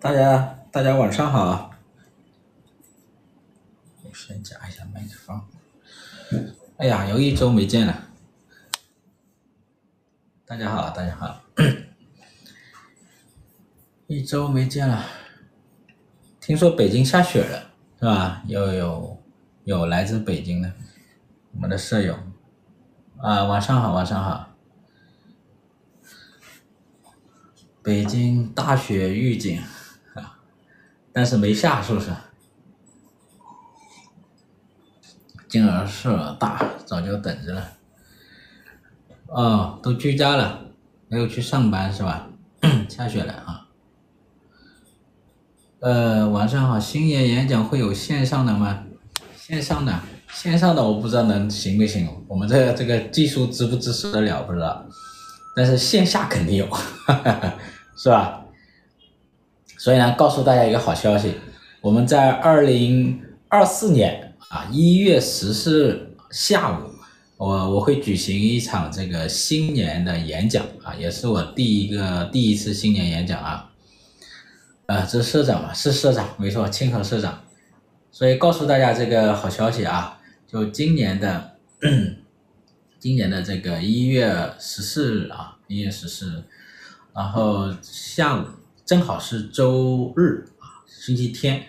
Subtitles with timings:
[0.00, 1.70] 大家大家晚上好，
[4.02, 5.42] 我先夹一下麦克风。
[6.78, 8.08] 哎呀，有一周没见了。
[10.46, 11.42] 大家好，大家好，
[14.06, 15.04] 一周没见了。
[16.40, 18.42] 听说北京下雪了，是吧？
[18.46, 19.22] 又有
[19.64, 20.72] 有来自北京的
[21.52, 22.16] 我们的舍友
[23.18, 24.53] 啊，晚上好，晚上好。
[27.84, 29.60] 北京大雪预警，
[31.12, 32.10] 但是没下，是不是？
[35.46, 36.08] 金额是
[36.40, 37.72] 大，早就等着了。
[39.26, 40.64] 哦，都居家了，
[41.08, 42.26] 没有去上班是吧？
[42.88, 43.66] 下雪了啊。
[45.80, 48.82] 呃，晚上好，星爷演讲会有线上的吗？
[49.36, 50.00] 线上的，
[50.32, 54.86] 线上的我不知道能行不行，我们这个这个技术支不支持得了不知道，
[55.54, 56.66] 但是线下肯定有。
[56.70, 57.54] 哈 哈
[57.96, 58.44] 是吧？
[59.78, 61.34] 所以呢，告诉大家一个好消息，
[61.80, 66.90] 我们在二零二四年啊一月十四日下午，
[67.36, 73.70] 我我会举行一场这个新年的演讲啊，也是我第一个第一次新年演讲啊。
[74.86, 75.72] 呃，这是社长嘛？
[75.72, 77.42] 是社长，没错，清河社长。
[78.10, 81.56] 所以告诉大家这个好消息啊，就今年的
[82.98, 86.42] 今年的这个一月十四日啊，一月十四日。
[87.14, 88.44] 然后下午
[88.84, 91.64] 正好是周日啊，星期天，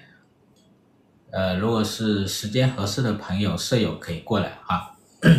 [1.29, 4.97] 呃，如果是时间合适的朋友、舍友可以过来啊。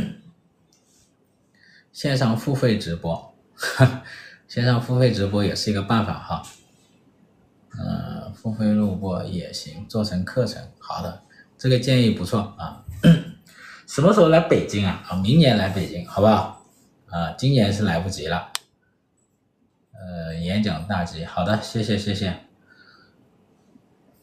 [1.93, 3.35] 线上付费直播，
[4.47, 6.43] 线上付费直播也是一个办法哈。
[7.79, 10.63] 嗯，付费录播也行，做成课程。
[10.79, 11.23] 好的，
[11.59, 12.85] 这个建议不错啊。
[13.89, 15.03] 什么时候来北京啊？
[15.09, 16.65] 啊，明年来北京，好不好？
[17.07, 18.53] 啊，今年是来不及了。
[19.99, 22.41] 呃，演讲大吉，好的，谢谢谢谢。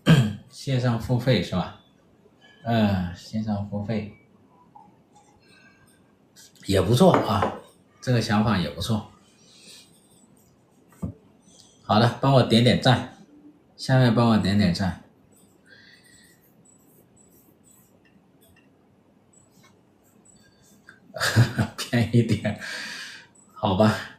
[0.49, 1.79] 线上付费是吧？
[2.65, 4.13] 嗯、线上付费
[6.65, 7.55] 也不错啊，
[8.01, 9.11] 这个想法也不错。
[11.83, 13.17] 好的，帮我点点赞，
[13.75, 15.03] 下面帮我点点赞。
[21.77, 22.59] 便宜点，
[23.53, 24.12] 好吧。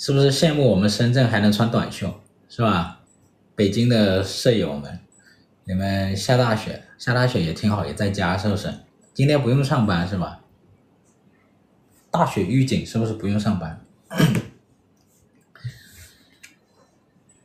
[0.00, 3.02] 是不是羡慕我们深圳还能穿短袖，是吧？
[3.54, 4.98] 北京的舍友们，
[5.64, 8.72] 你们下大雪，下大雪也挺好，也在家，是不是？
[9.12, 10.40] 今天不用上班是吧？
[12.10, 13.84] 大雪预警，是不是不用上班？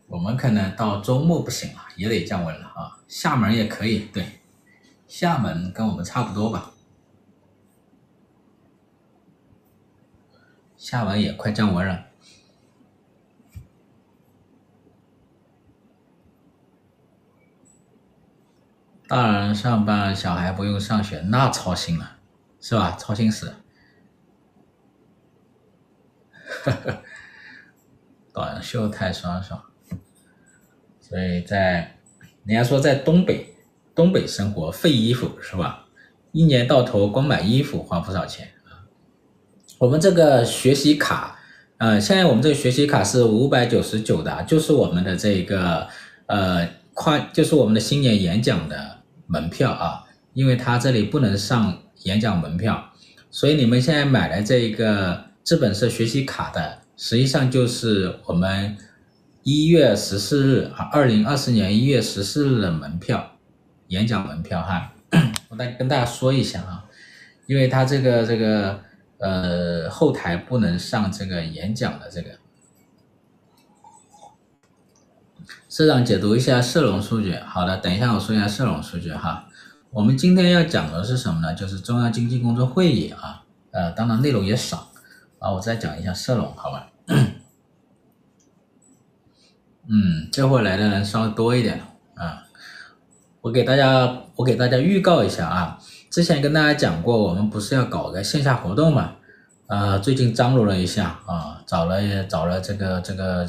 [0.07, 2.99] 我们可能到周末不行了，也得降温了啊。
[3.09, 4.39] 厦门也可以，对，
[5.09, 6.71] 厦门跟我们差不多吧。
[10.77, 12.05] 厦门也快降温了。
[19.07, 22.17] 大人上班，小孩不用上学，那操心了，
[22.59, 22.95] 是吧？
[22.97, 23.53] 操心死了。
[26.63, 27.03] 呵呵，
[28.33, 29.61] 短袖太爽爽。
[30.99, 31.97] 所以在，
[32.45, 33.53] 人家说在东北，
[33.94, 35.85] 东北生活费衣服是吧？
[36.31, 38.89] 一年到头光买衣服花不少钱啊。
[39.77, 41.39] 我们这个学习卡，
[41.77, 45.88] 呃，现在我们这个学习卡是五百九十九的，就是我们的这个
[46.25, 48.94] 呃跨，就是我们的新年演讲的。
[49.28, 50.03] 门票啊，
[50.34, 52.91] 因为他这里不能上演讲门票，
[53.31, 58.78] 所以你们现在买来这一个资本社学习卡的，实际上就是我们
[59.44, 63.38] 一月十四日啊，二零二四年一月十四日的门票，
[63.88, 64.94] 演讲门票哈。
[65.50, 66.86] 我再跟大家说一下啊，
[67.46, 68.80] 因为他这个这个
[69.19, 72.30] 呃后台不能上这个演讲的这个。
[75.75, 77.36] 社长解读一下社融数据。
[77.46, 79.46] 好的，等一下我说一下社融数据哈。
[79.91, 81.53] 我们今天要讲的是什么呢？
[81.53, 83.44] 就是中央经济工作会议啊。
[83.72, 84.88] 呃，当然内容也少
[85.38, 85.52] 啊。
[85.52, 86.88] 我再讲一下社融，好吧？
[89.89, 91.81] 嗯，这会来的人稍微多一点
[92.16, 92.44] 啊。
[93.42, 95.78] 我给大家，我给大家预告一下啊。
[96.10, 99.16] 之前跟大家讲过，我们不是要搞个线下活动嘛？
[99.68, 103.45] 呃，最近张罗了一下啊，找了找了这个这个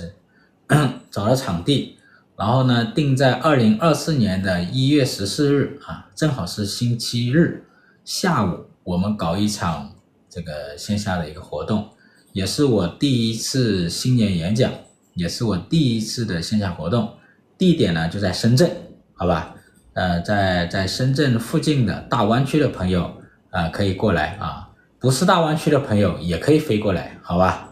[1.08, 1.95] 找了场地。
[2.36, 7.64] 然后呢，定在二零二四年的一月十四日啊，正好是星期日
[8.04, 9.92] 下午，我们搞一场
[10.28, 11.88] 这个线下的一个活动，
[12.32, 14.70] 也是我第一次新年演讲，
[15.14, 17.14] 也是我第一次的线下活动。
[17.56, 18.70] 地点呢就在深圳，
[19.14, 19.54] 好吧？
[19.94, 23.10] 呃，在在深圳附近的大湾区的朋友
[23.48, 24.68] 啊，可以过来啊，
[25.00, 27.70] 不是大湾区的朋友也可以飞过来，好吧？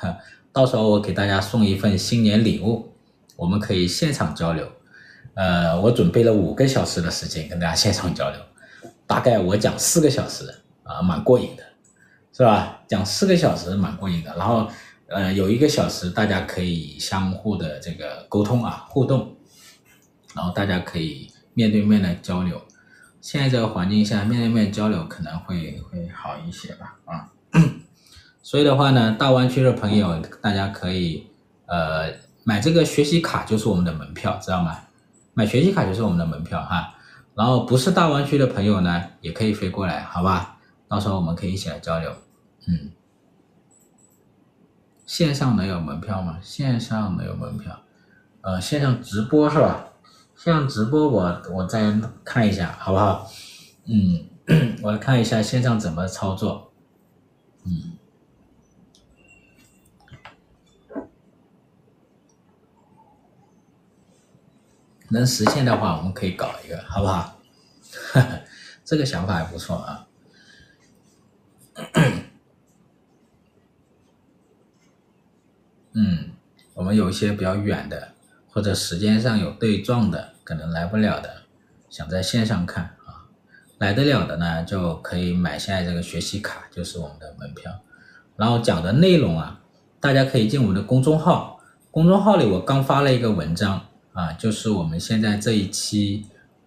[0.54, 2.89] 到时候我给大家送一份新年礼物，
[3.40, 4.70] 我们可以现场交流。
[5.34, 8.38] 呃，我准备了五个小时的时间跟大家现场交流，
[9.06, 10.44] 大概我讲四个小时
[10.82, 11.62] 啊，蛮过瘾的，
[12.32, 12.82] 是吧？
[12.86, 14.68] 讲四个小时蛮过瘾的，然后
[15.08, 19.34] 呃，有一个小时大家可以相互的这个沟通啊，互动，
[20.34, 22.60] 然后大家可以面对面的交流。
[23.22, 27.32] 现在这个环境下，面对面交流可能会会好一些吧，啊。
[28.42, 31.28] 所以的话呢，大湾区的朋友，大家可以
[31.66, 32.12] 呃
[32.50, 34.76] 买这个学习卡，就是我们的门票，知道吗？
[35.34, 36.92] 买学习卡就是我们的门票哈。
[37.36, 40.58] 然后不是大湾区的朋友呢，也可以飞过来，好吧？
[40.88, 42.12] 到时候我们可以一起来交流。
[42.66, 42.90] 嗯，
[45.06, 46.40] 线上能有门票吗？
[46.42, 47.78] 线上没有门票，
[48.40, 49.86] 呃，线上直播是吧？
[50.34, 53.30] 线上直播我我再看一下，好不好？
[53.86, 54.26] 嗯，
[54.82, 56.72] 我来看一下线上怎么操作。
[57.64, 57.99] 嗯。
[65.10, 67.40] 能实现的话，我们可以搞一个，好不好？
[68.84, 70.06] 这个想法还不错啊。
[75.92, 76.30] 嗯，
[76.74, 78.12] 我们有一些比较远的，
[78.50, 81.42] 或者时间上有对撞的，可能来不了的，
[81.88, 83.26] 想在线上看啊，
[83.78, 87.80] 来得了的呢，就可以买下这个学习卡，就是我们的门票。
[88.36, 89.60] 然后讲的内容啊，
[89.98, 91.60] 大家可以进我们的公众号，
[91.90, 93.86] 公众号里我刚发了一个文章。
[94.20, 96.26] 啊，就是我们现在这一期，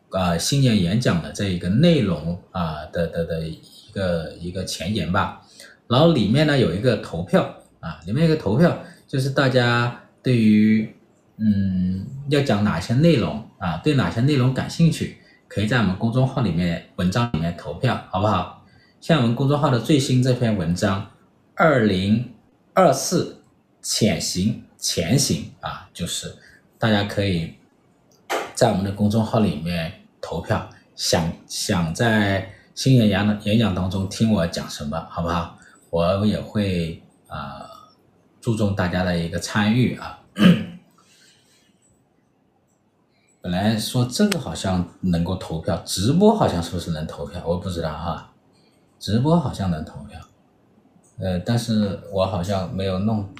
[0.09, 3.59] 啊，新年演讲的这一个内容啊的的的一
[3.93, 5.45] 个一个前言吧。
[5.87, 8.75] 然后里面呢有一个投票啊，里面有一个投票，
[9.07, 10.95] 就是大家对于
[11.37, 15.17] 嗯要讲哪些内容啊，对哪些内容感兴趣，
[15.47, 18.65] 可以在我们公众号里面文章里面投票，好不好？
[18.99, 21.11] 像我们公众号的最新这篇文章，
[21.53, 22.33] 二零
[22.73, 23.43] 二四
[23.79, 26.35] 潜行前行啊，就是。
[26.83, 27.55] 大家可以
[28.53, 35.57] 在我们的公众号里面投票，想想在新年演演讲当中听我讲什么，好不好？
[35.89, 37.69] 我也会啊、
[38.41, 40.19] 注重大家的一个参与啊。
[43.41, 47.41] 本来说这个好像能够投票，直播好像是不是能投票？
[47.45, 48.33] 我不知道哈，
[48.99, 50.19] 直播好像能投票，
[51.17, 53.33] 呃，但是我好像没有弄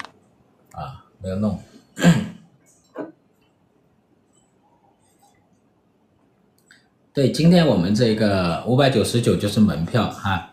[0.72, 1.60] 啊，没有弄。
[7.14, 10.50] 对，今天我们这个五百九十九就是门票哈，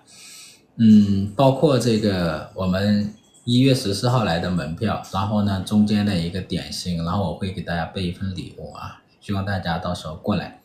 [0.77, 3.11] 嗯，包括这个我们
[3.45, 10.61] 一月十四号来的门票，然后呢中间的一个点心，然后我会给大家备一份礼物啊，希望大家到时候过来。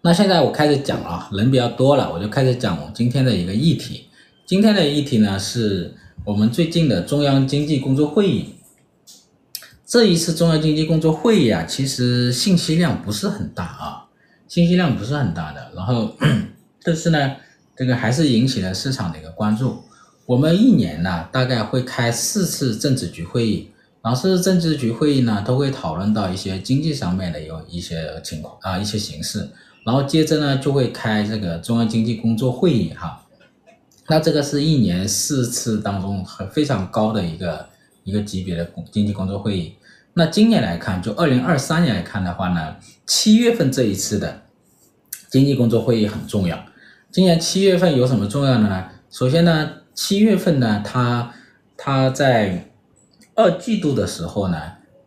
[0.00, 4.08] 那现在我开始讲啊，人比较多了，我就开始讲我今天的一个议题。
[4.44, 5.94] 今天的议题呢是
[6.24, 8.56] 我们最近的中央经济工作会议。
[9.86, 14.03] 这一次中央经济工作会议啊，其实信息量不是很大啊。
[14.54, 16.14] 信息量不是很大的，然后，
[16.84, 17.32] 但是呢，
[17.74, 19.82] 这个还是引起了市场的一个关注。
[20.26, 23.68] 我们一年呢，大概会开四次政治局会议，
[24.00, 29.50] 然后四次政治局会议呢，都会讨论到一些经济上面的有一些情况啊，一些形势，
[29.84, 33.26] 然后接着呢，就会开这个中央经济工作会议哈。
[34.06, 37.68] 那这个是一年四次当中很非常高的一个
[38.04, 39.74] 一个级别的经济工作会议。
[40.12, 44.42] 那今年来看，就二零二三年来看的话呢，七月份这一次的
[45.34, 46.56] 经济工作会议很重要。
[47.10, 48.84] 今年七月份有什么重要的呢？
[49.10, 51.34] 首先呢，七月份呢，它
[51.76, 52.70] 它在
[53.34, 54.56] 二季度的时候呢，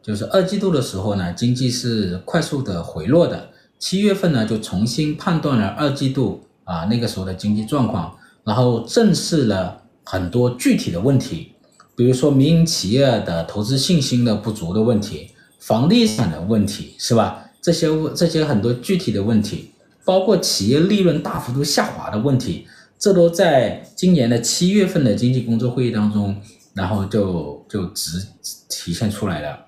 [0.04, 3.52] 就是二季度的时候呢，经济是快速的回落的。
[3.80, 11.54] 七月份呢，就重新判断了二季度啊那个时候的经济状况，然后正视了很多具体的问题。
[11.96, 17.46] 比如说民营企业的投资信心的不足的问题，房地产的问题，是吧？
[17.62, 19.72] 这些这些很多具体的问题，
[20.08, 22.66] 包括企业利润大幅度下滑的问题，
[22.98, 26.42] 这都在今年的七月份的经济工作会议当中，
[26.74, 28.26] 然后就就直
[28.70, 29.66] 体现出来了。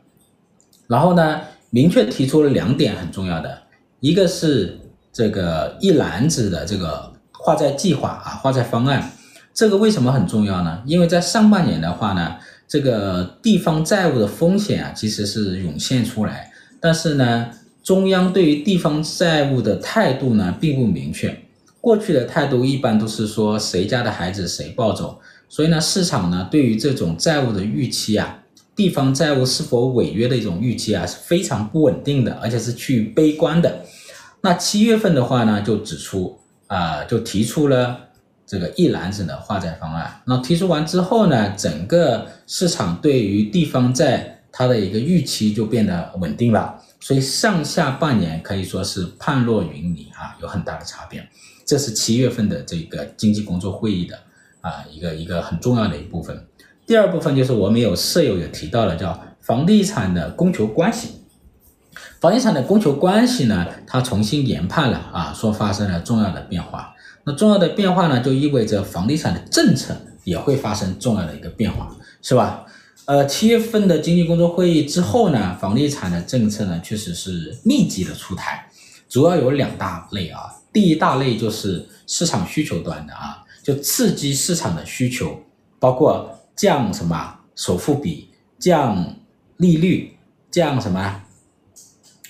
[0.88, 1.42] 然后呢，
[1.72, 3.64] 明确提出了两点很重要的，
[4.00, 4.80] 一个是
[5.12, 9.12] 这个一篮子的这个化债计划啊，化债方案。
[9.54, 10.82] 这个为什么很重要呢？
[10.86, 17.52] 因为在上半年的话呢，这个地方债务的风险啊，其实是涌现出来，但是呢，
[17.90, 21.36] 中央对于地方债务的态度呢，并不明确。
[21.82, 28.44] 过去的态度一般都是说谁家的孩子谁抱走，所以呢，市场呢对于这种债务的预期啊，
[28.76, 33.80] 地方债务是否违约的一种预期啊，是非常不稳定的，而且是趋于悲观的。
[34.42, 38.02] 那七月份的话呢，就指出啊、就提出了。
[38.46, 40.22] 这个一揽子的化债方案。
[40.26, 46.76] 那提出完之后呢，整个市场对于地方债它的一个预期就变得稳定了。
[47.00, 51.28] 所以上下半年可以说是判若云泥啊，有很大的差别。
[51.66, 54.18] 这是七月份的这个经济工作会议的
[54.62, 56.46] 啊一个一个很重要的一部分。
[56.86, 61.22] 第二部分就是我们有舍友也提到了，叫房地产的供求关系。
[62.20, 66.94] 房地产的供求关系呢，它重新研判了啊，说发生了重要的变化。
[67.24, 72.66] 那重要的变化呢，就意味着房地产的政策也会发生重要的一个变化，是吧？
[73.10, 78.70] 呃，七月份的经济工作会议之后呢，房地产的政策呢，确实是密集的出台，
[79.10, 80.42] 主要有两大类啊。
[80.72, 85.42] 第一大类就是市场需求端的啊，就刺激市场的需求，
[85.80, 89.16] 包括降什么首付比、降
[89.58, 90.16] 利率、
[90.52, 91.24] 降什么，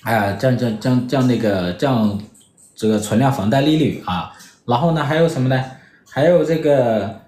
[0.04, 2.18] 啊，降降降降那个降
[2.74, 4.32] 这个存量房贷利率啊，
[4.66, 5.62] 然后呢，还有什么呢？
[6.10, 7.20] 还有这个。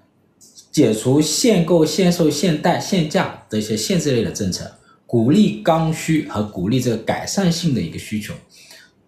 [0.72, 4.72] 解除限购、限售、限贷、限价这些限制类的政策，
[5.06, 8.34] 鼓励刚需和鼓励这个改善性的一个需求。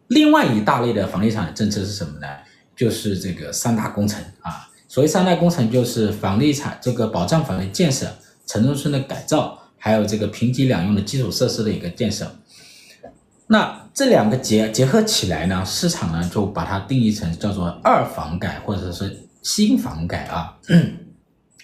[0.07, 2.27] 另外一大类的房地产政策是什么呢？
[2.75, 4.69] 就是这个三大工程啊。
[4.87, 8.07] 所谓三大工程，就是房地产这个保障房的建设、
[8.45, 12.35] 城中村的改造，还有这个平级两用的基础设施的一个建设。
[13.47, 20.57] 那这两个结结合起来呢，市场呢就把它定义成叫做二房改或者是新房改啊。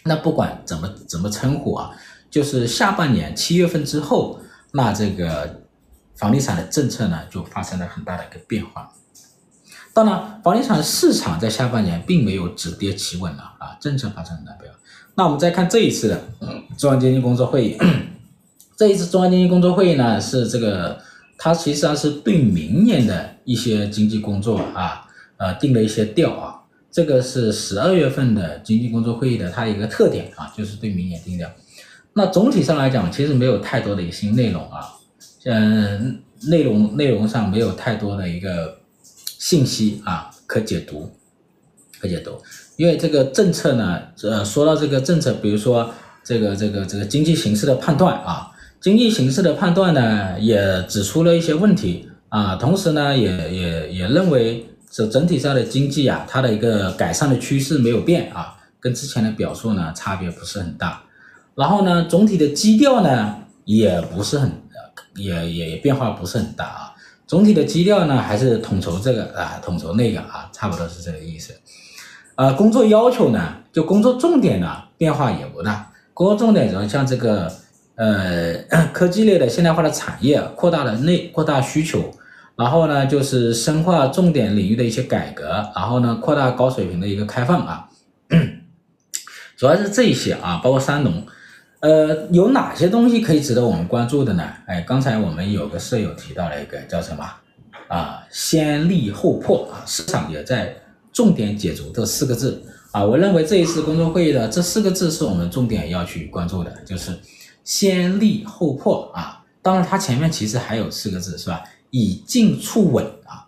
[0.05, 1.91] 那不管怎么怎么称呼啊，
[2.29, 4.39] 就是下半年七月份之后，
[4.71, 5.61] 那这个
[6.15, 8.91] 房地产的政策呢就发生了很大的一个变化。
[9.93, 14.79] 当然，房地产市场在下半年并没有止跌企稳了啊，政策发生了变化。
[15.15, 16.23] 那我们再看这一次的
[16.77, 17.77] 中央经济工作会议，
[18.77, 20.97] 这一次中央经济工作会议呢是这个，
[21.37, 25.05] 它实际上是对明年的一些经济工作啊，
[25.37, 26.58] 呃定了一些调啊。
[26.91, 31.47] 这个是十二月份的经济工作会议的它一个特点啊，就是对明年定调。
[32.13, 34.95] 那总体上来讲，其实没有太多的一些内容啊，
[35.45, 36.19] 嗯，
[36.49, 38.79] 内容内容上没有太多的一个
[39.37, 41.11] 信息啊可解读，
[41.99, 42.31] 可解读。
[42.75, 45.93] 因为这个政策呢，呃，说到这个政策，比如说
[46.23, 48.49] 这个这个这个经济形势的判断啊，
[48.81, 54.65] 经济形势的判断呢，也指出了一些问题啊，同时呢，也也也认为。
[54.91, 61.03] 这整体上的经济啊，它的一个改善的趋势没有变啊，跟之前的表述呢差别不是很大。
[61.53, 64.51] 然后呢，总体的基调呢也不是很，
[65.15, 66.95] 也也变化不是很大啊。
[67.27, 71.53] 总体的基调呢还是统筹这个啊，统筹那个啊，差不多是这个意思。
[72.33, 75.91] 啊，工作要求呢，就工作重点呢变化也不大。
[76.15, 77.51] 工作重点主要像这个
[77.95, 78.55] 呃
[78.91, 82.11] 科技类的现代化的产业，扩大的内扩大需求。
[82.59, 87.87] 然后呢，就是深化重点领域的一些改革，然后呢，扩大高水平的一个开放啊，
[89.55, 91.25] 主要是这些啊，包括三农，
[91.79, 94.43] 呃，有哪些东西可以值得我们关注的呢？
[94.67, 97.25] 哎，刚才我们有个舍友提到了一个叫什么
[97.87, 100.75] 啊，先立后破啊，市场也在
[101.13, 102.61] 重点解读这四个字
[102.91, 107.17] 啊，我认为这一次工作会议的这四个字是我们重点要去关注的，就是
[107.63, 111.63] 先立后破啊，当然它前面其实还有四个字是吧？
[111.91, 113.47] 以静促稳啊，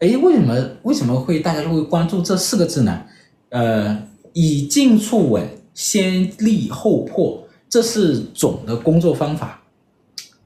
[0.00, 3.04] 哎，为什么为什么会大家都会关注这四个字呢？
[3.50, 9.62] 呃，以静促稳，先立后破，这是总的工作方法，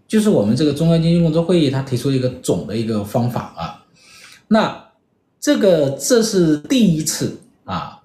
[0.07, 3.85] 就是我们这个中央经济工作会议他提出一个总的一个方法啊。
[4.49, 4.89] 那
[5.41, 8.01] 这个这是第一次啊，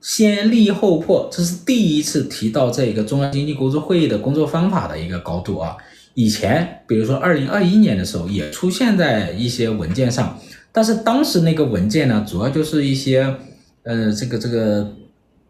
[0.00, 5.76] 先立后破，这是第一次提到这个中央经济工作会议的工作方法的一个高度啊。
[6.14, 10.38] 以前，比如说二零二一年的时候，也出现在一些文件上，
[10.70, 13.36] 但是当时那个文件呢，主要就是一些，
[13.82, 14.92] 呃，这个这个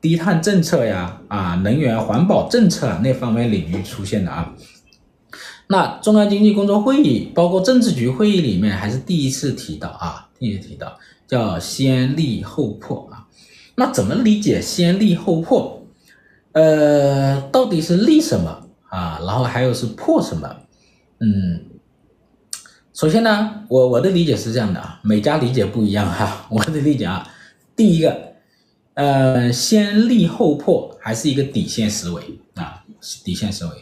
[0.00, 4.54] 低碳政策呀，啊，能源环保政策那方面领域出现的啊。
[5.68, 13.26] 那中央经济工作会议，包括政治局会议里面，还是第一次提到啊，第一次提到叫先立后破啊。
[13.76, 15.82] 那怎么理解先立后破？
[16.52, 18.61] 呃，到底是立什么？
[18.92, 20.54] 啊，然后还有是破什么？
[21.18, 21.64] 嗯，
[22.92, 26.46] 首先呢，我我的理解是这样的啊，每家理解不一样哈。
[26.52, 27.26] 我的理解啊，
[27.74, 28.34] 第一个，
[28.92, 32.22] 呃，先立后破还是一个底线思维
[32.54, 32.84] 啊，
[33.24, 33.72] 底线思维，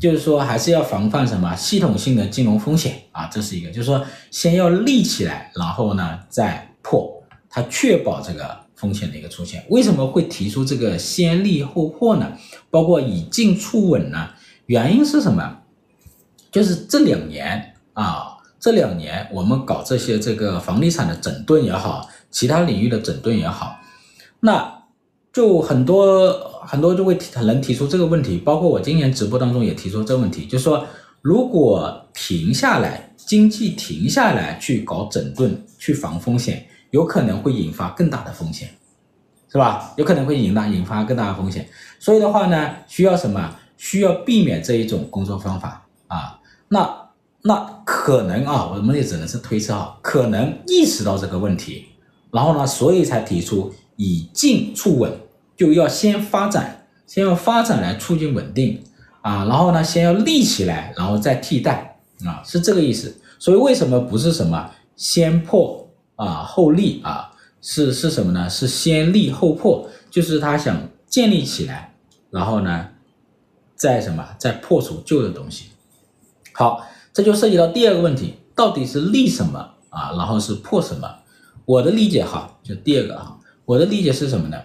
[0.00, 9.64] 就是说还是要防范什么系统性的金融风险啊，这是一个，就是说先要立起来，然后呢再破，它确保这个风险的一个出现。
[9.68, 12.32] 为什么会提出这个先立后破呢？
[12.68, 14.30] 包括以静促稳呢？
[14.66, 15.58] 原因是什么？
[16.50, 23.78] 就是这两年啊，这两年我们搞这些这个房地产的整顿也好，其他领域的整顿也好，
[24.40, 24.82] 那
[25.32, 26.32] 就很多
[26.66, 30.86] 很多就会提能提出这个问题，包括我今年直播当中也提出这个问题，就是说
[31.20, 38.70] 如果停下来，经济停下来去搞整顿、去防风险，有可能会引发更大的风险，
[39.52, 39.92] 是吧？
[39.96, 41.68] 有可能会引大引发更大的风险，
[41.98, 43.54] 所以的话呢，需要什么？
[43.76, 46.40] 需要避免这一种工作方法啊。
[46.68, 47.08] 那
[47.42, 51.86] 那可能啊，我们也只能是推测啊，可能意识到这个问题，
[52.30, 55.12] 然后呢，所以才提出以静促稳，
[55.56, 58.82] 就要先发展，先用发展来促进稳定
[59.22, 61.92] 啊，然后呢，先要立起来，然后再替代。
[62.24, 67.30] 啊，是这个意思，所以为什么不是什么先破啊后立啊？
[67.60, 68.48] 是是什么呢？
[68.48, 71.92] 是先立后破，就是他想建立起来，
[72.30, 72.88] 然后呢，
[73.76, 75.66] 在什么在破除旧的东西。
[76.52, 80.10] 好，这就涉及到第二个问题，到底是立什么啊？
[80.16, 81.18] 然后是破什么？
[81.64, 84.60] 我的理解哈，就第二个哈，我的理解是什么呢？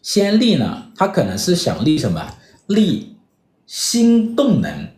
[0.00, 2.34] 先立呢，他可能是想立什么？
[2.68, 3.16] 立
[3.66, 4.88] 新动能。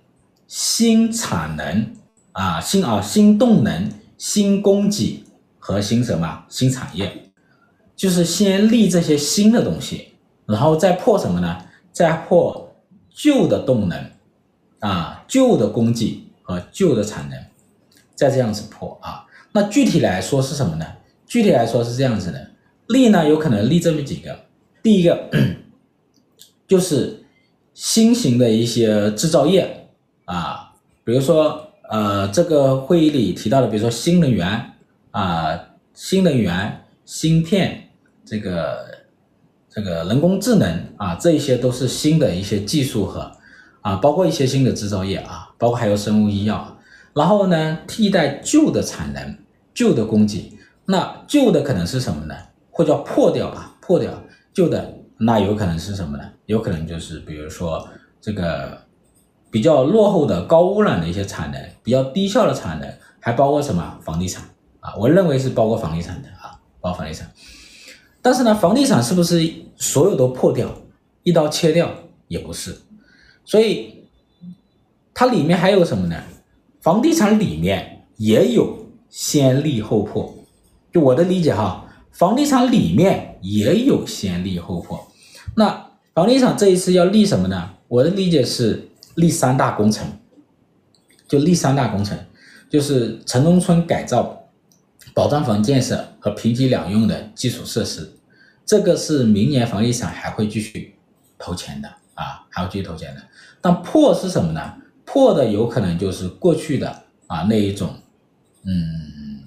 [0.51, 1.95] 新产能
[2.33, 5.23] 啊，新啊新动能、新供给
[5.59, 7.31] 和新什么新产业，
[7.95, 10.15] 就是先立这些新的东西，
[10.47, 11.59] 然后再破什么呢？
[11.99, 12.77] 再破
[13.11, 14.11] 旧的动能
[14.79, 17.37] 啊，旧的供给和旧的产能，
[18.15, 19.27] 再这样子破啊。
[19.51, 20.87] 那具体来说是什么呢？
[21.27, 22.51] 具体来说是这样子的，
[22.87, 24.45] 利呢有可能利这么几个，
[24.81, 25.29] 第一个
[26.69, 27.25] 就是
[27.75, 29.89] 新型的一些制造业。
[30.27, 34.73] 啊，比如说，呃，这个会议里提到的，比如说新能源
[35.11, 35.59] 啊，
[35.95, 37.89] 新能源、芯片，
[38.25, 38.88] 这个
[39.79, 43.31] 这个人工智能啊，这一些都是新的一些技术和
[43.81, 46.77] 啊，包括一些新的制造业啊，包括还有生物医药，
[47.15, 49.39] 然后呢，替代旧的产能、
[49.73, 50.53] 旧的供给，
[50.87, 52.35] 那旧的可能是什么呢？
[52.73, 54.11] 或叫破掉吧，破掉
[54.53, 56.25] 旧的，那有可能是什么呢？
[56.47, 57.89] 有可能就是比如说
[58.21, 58.77] 这个。
[59.51, 64.45] 比较落后的高污染的一些产能，比较低效的产能，还包括什么房地产
[64.81, 64.95] 啊？
[64.97, 67.27] 我认为是包括房地产的啊，包括房地产。
[68.21, 69.43] 但是呢，房地产是不是
[69.79, 70.71] 所有都破掉，
[71.23, 71.91] 一刀切掉？
[72.29, 72.77] 也不是。
[73.47, 74.05] 所以
[75.15, 76.23] 它里面还有什么呢？
[76.83, 80.35] 房地产里面也有先立后破。
[80.93, 85.11] 就我的理解哈，房地产里面也有先立后破。
[85.57, 87.71] 那房地产这一次要立什么呢？
[87.89, 88.85] 我的理解是。
[89.15, 90.07] 立三大工程，
[91.27, 92.17] 就立三大工程，
[92.71, 94.45] 就是城中村改造、
[95.13, 98.13] 保障房建设和平级两用的基础设施。
[98.69, 100.95] 这个是明年房地产还会继续
[101.39, 103.23] 投钱的啊，还会继续投钱的。
[103.63, 104.75] 但破是什么呢？
[105.07, 107.89] 破的有可能就是过去的啊那一种，
[108.67, 109.41] 嗯，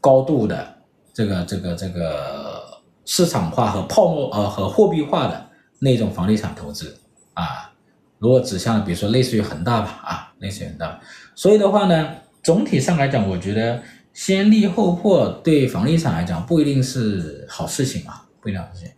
[0.00, 0.76] 高度的
[1.12, 2.62] 这个这个这个
[3.04, 6.96] 市场化和泡沫呃和货币化的那种房地产投资
[7.34, 7.72] 啊。
[8.18, 11.00] 如果指向，比如说类似于恒大吧，啊，类似于恒大，
[11.34, 13.82] 所以的话呢，总体上来讲，我觉得
[14.14, 18.92] 先立后破对房地产来讲不一定是好事情啊，不一定好事情。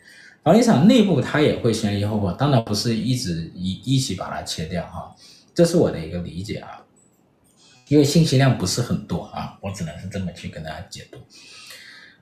[0.45, 5.11] 房地产内部它也会先立后破，当然不是一直一一起把它切掉哈，
[5.55, 6.85] 这是我的一个理解啊，
[7.89, 11.19] 因为信息量不是很多啊，我只能是这么去跟大家解读。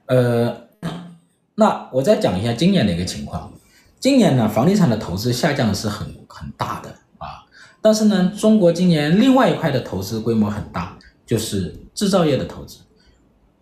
[0.06, 0.68] 呃，
[1.56, 3.52] 那我再讲一下今年的一个情况。
[3.98, 7.42] 今年呢，房地产的投资下降是很很大的啊，
[7.82, 12.78] 但是呢，中国今年另外一块的投资规模很大，就是制造业的投资，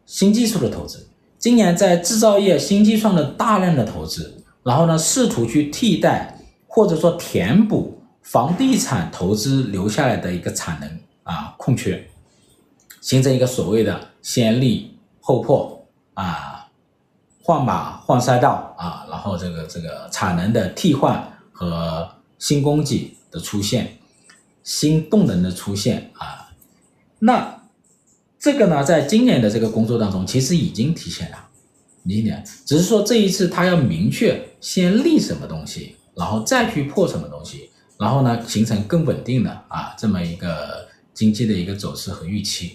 [0.04, 1.08] 新技术的投资。
[1.44, 10.88] 今年在制造业新技术的大量的投资，然后呢，试图去替代或者说填补房地产投资留下来的一个产能
[11.22, 12.02] 啊空缺，
[13.02, 16.66] 形成一个所谓的先立后破啊。
[17.42, 23.98] 换马换赛道啊，然后这个这个产能的替换和新供给的出现，
[24.62, 26.48] 新动能的出现啊，
[27.18, 27.54] 那
[28.44, 31.48] 这个呢，在今年的这个工作当中，其实已经体现了，
[32.02, 42.72] 明年只是说这一次他要明确先立什么东西，然后再去破什么东西，然后呢，形成更稳定的啊这么一个经济的一个走势和预期，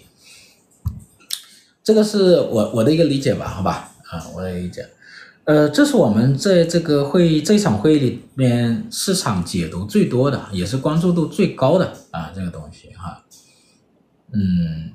[1.84, 3.92] 这个是我我的一个理解吧，好吧。
[4.10, 4.84] 啊，我的理解，
[5.44, 13.24] 呃，这是我们在这个会议这场会议里面市场解读最多的，也是关注度最高的啊，这个东西哈，
[14.34, 14.94] 嗯，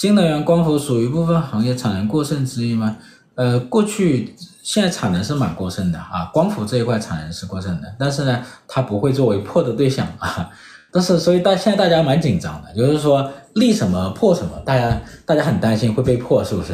[0.00, 2.96] 新能源光伏属于部分行业产能过剩之一吗？
[3.34, 10.50] 呃，过去现在产能是蛮过剩的啊，光伏这一块产能是过剩的，但是呢，它不会作为破的对象啊，
[10.90, 16.72] 但是所以大现在大家蛮紧张的，就是说立什么破什么，大家大家很担心会被破，是不是？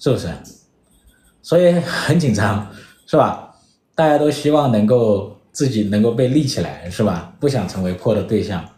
[0.00, 0.28] 是不是？
[1.42, 2.66] 所以很紧张，
[3.06, 3.54] 是吧？
[3.94, 7.32] 大家都希望能够自己能够被立起来，是吧？
[7.38, 8.68] 不想成为破的对象，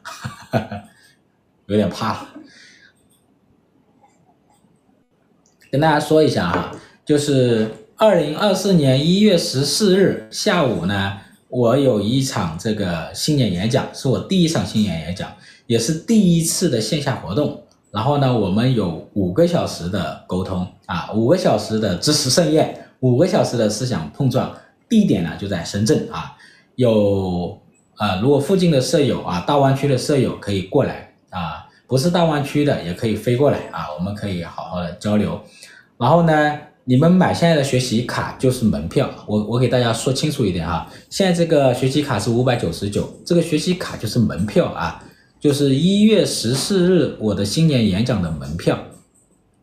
[1.64, 2.26] 有点怕。
[5.70, 6.72] 跟大家说一下哈，
[7.04, 15.30] 就是二零二四年一月十四日下午呢，我有一场这个新年演讲，是我第一场新年演讲，
[15.66, 17.62] 也是第一次的线下活动。
[17.90, 24.54] 然后呢，我们有五个小时的沟通啊，五个小时的知识盛宴，五个小时的思想碰撞，
[24.88, 26.36] 地点呢就在深圳啊。
[26.76, 27.58] 有
[27.96, 35.40] 啊，如果附近的舍友啊，大湾区的舍友可以过来啊，不是大湾区的也可以飞过来啊，我们可以好好的交流。
[35.98, 45.04] 然后呢，你们买现在的学习卡就是门票，我我给大家说清楚一点哈，现在这个学习卡是五百九十九，这个学习卡就是门票啊。
[45.40, 48.76] 就是一月十四日我的新年演讲的门票，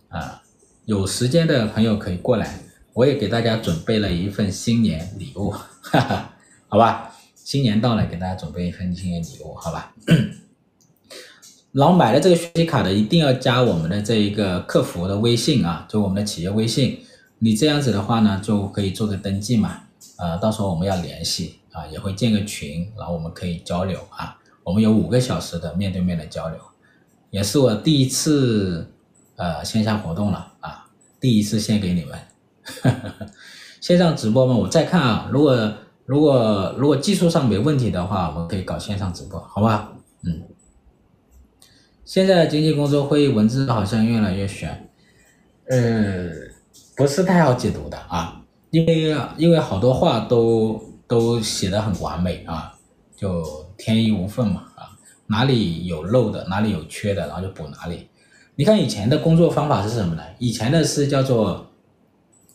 [0.08, 0.42] 啊，
[0.86, 2.60] 有时间的朋友可以过来，
[2.94, 6.34] 我也给大家准备了一份新年礼物，哈哈，
[6.70, 9.94] 好吧，新年到了，给大家准备一份新年礼物，好吧。
[11.76, 17.00] 然后买了这个学习卡的一定要加我们的这一个客服的微信啊，就我们的企业微信，
[17.40, 19.82] 你这样子的话呢，就可以做个登记嘛，
[20.16, 24.38] 啊，到时候我们要联系啊，也会建个群，然后我们可以交流啊。
[24.64, 26.58] 我们有五个小时的面对面的交流，
[27.30, 28.90] 也是我第一次
[29.36, 30.86] 呃线下活动了啊，
[31.20, 32.18] 第一次献给你们，
[33.82, 35.74] 线上直播嘛，我再看啊，如果
[36.06, 39.92] 如果如果技术上没问题的话，我们可以搞线上直播，好吧？
[40.24, 40.42] 嗯，
[42.06, 44.90] 现在经济工作会议文字好像越来越玄，
[45.68, 46.30] 呃，
[46.96, 52.74] 不是太好解读的啊，因为因为好多话都都写得很完美啊，
[53.18, 53.44] 就。
[53.78, 54.88] 天衣无缝嘛，啊，
[55.28, 58.08] 哪里有漏的，哪里有缺的，然后就补哪里。
[58.56, 60.24] 你看以前的工作方法是什么呢？
[60.40, 61.68] 以前的是叫做，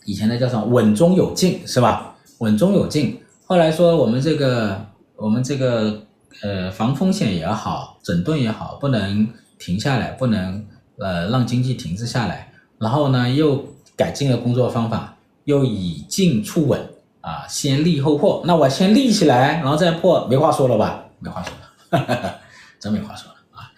[0.03, 2.15] 以前的叫什么稳中有进，是吧？
[2.39, 3.21] 稳中有进。
[3.45, 4.83] 后来说我们这个，
[5.15, 6.01] 我们这个，
[6.41, 9.27] 呃，防风险也好，整顿也好，不能
[9.61, 10.65] 停下来，不能
[10.97, 12.51] 呃让经济停滞下来。
[12.79, 13.63] 然后呢，又
[13.95, 16.89] 改进了工作方法，又以进促稳，
[17.21, 18.41] 啊，先立后破。
[18.47, 21.05] 那我先立起来，然后再破，没话说了吧？
[21.19, 22.39] 没话说了，哈哈，
[22.79, 23.71] 真没话说了啊！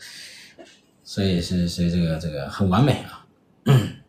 [1.03, 3.25] 所以是是这个这个很完美啊。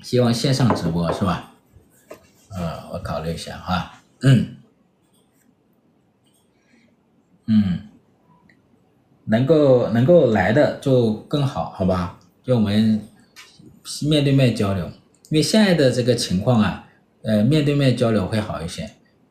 [0.00, 1.52] 希望线上直播是吧？
[2.56, 4.00] 呃，我考虑一下哈。
[4.22, 4.56] 嗯
[7.46, 7.78] 嗯，
[9.24, 12.18] 能够能够来的就更好，好吧？
[12.42, 13.00] 就我们
[14.02, 14.84] 面对面交流，
[15.30, 16.80] 因为现在的这个情况啊。
[17.26, 18.90] 呃，面对面交流会好一些。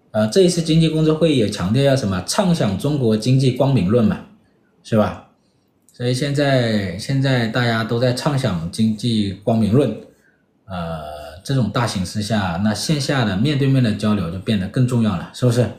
[0.10, 2.24] 呃，这一次经济工作会议也强调要什么？
[2.26, 4.22] 畅想中国经济光明论嘛，
[4.84, 5.30] 是吧？
[5.94, 9.96] 所以现在现在大家都在畅想经济光明论。
[10.66, 15.70] 呃，这种大形势下，那线下的面对面的交流就变得更重要了，是不是？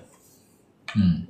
[0.94, 1.22] 嗯。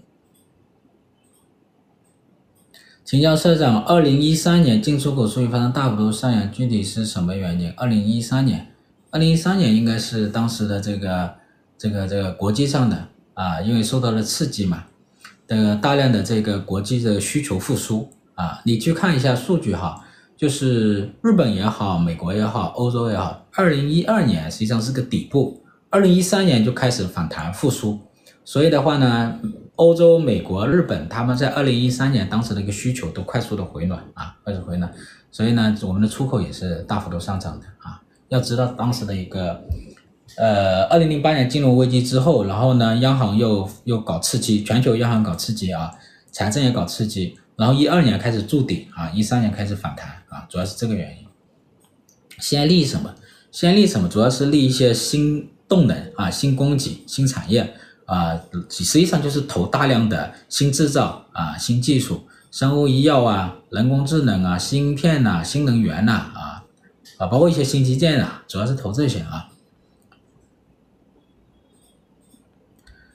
[3.05, 7.71] 请教社长，二零一三年进出口数据发生大幅度上扬，具体是什么原因？
[7.77, 8.67] 二零一三年。
[9.11, 11.35] 二零一三年应该是当时的这个
[11.77, 14.85] 这个这个国际上的啊，因为受到了刺激嘛，
[15.47, 20.03] 的大量的这个国际的需求复苏啊，你去看一下数据哈，
[20.35, 28.01] 就是日本也好，美国也好，欧洲也好，二零一二年实际上是个底部，二零一三年就开始反弹复苏，
[28.47, 29.39] 所以的话呢，
[29.77, 34.93] 欧洲、美国、日本他们在二零一三年当时的一个需求都快速的回暖啊，快速回暖，
[35.31, 38.01] 所以呢，我们的出口也是大幅度上涨的啊。
[38.29, 39.63] 要知道当时的一个，
[40.37, 45.93] 呃，二零零八年金融危机之后，然后呢，央行又又搞刺激，全球央行搞刺激啊，
[46.31, 51.27] 财政也搞刺激，然后一二年开始筑底啊，一三年开始反弹啊，主要是这个原因。
[52.39, 53.15] 先立什么？
[53.53, 54.09] 先立什么？
[54.09, 57.75] 主要是立一些新动能啊，新供给、新产业
[58.07, 66.65] 啊，实际上就是投大量的新制造啊、新技术、生物医药啊、人工智能啊、芯片呐、啊、新能源呐啊。
[67.19, 69.49] 啊，包括一些新基建啊，主要是投这些啊。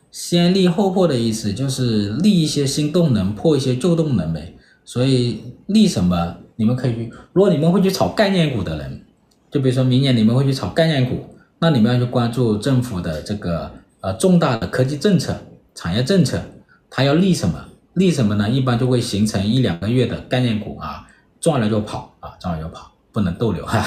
[0.10, 4.56] 先立后破的意思就是立一些新动能，破一些旧动能呗。
[4.86, 6.38] 所以立什么？
[6.56, 9.06] 你们可以去，如果你们会去炒概念股的人，
[9.50, 11.26] 就比如说明年你们会去炒概念股，
[11.60, 13.72] 那你们要去关注政府的这个
[14.02, 15.36] 呃重大的科技政策、
[15.76, 16.42] 产业政策，
[16.90, 17.66] 它要立什么？
[17.94, 18.50] 立什么呢？
[18.50, 21.08] 一般就会形成一两个月的概念股啊，
[21.40, 22.92] 赚了就跑啊，赚了就跑。
[23.12, 23.84] 不能逗留哈，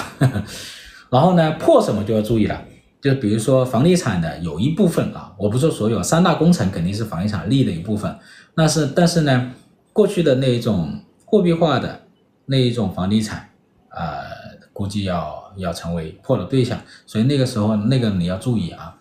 [1.08, 2.60] 然后呢，破什么就要注意了，
[3.00, 8.12] 就比如说房地产的有一部分啊，我不说所有，三大工程肯定是房地产利的一部分，
[8.56, 9.52] 那是但是呢，
[9.92, 12.00] 过去的那一种货币化的
[12.46, 13.48] 那一种房地产
[13.90, 14.24] 呃，
[14.72, 18.96] 估计要要成为破的对象，所以那个时候那个你要注意啊。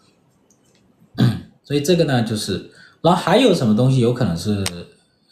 [1.63, 2.69] 所以这个呢，就是，
[3.01, 4.63] 然后还有什么东西有可能是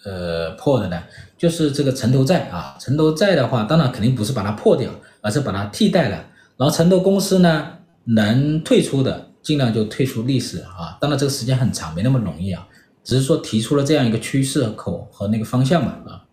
[0.05, 1.03] 呃破的呢？
[1.37, 6.25] 就是这个城投债啊，城投债的话，当然肯定不是把它破掉，而是把它替代了。
[6.57, 7.67] 然后城投公司呢，
[8.05, 12.67] 能退出的尽量就退出历史啊，当然这个时间很长，没那么容易啊，
[13.03, 16.25] 只是说提出了这样一个趋势口和那个方向嘛啊。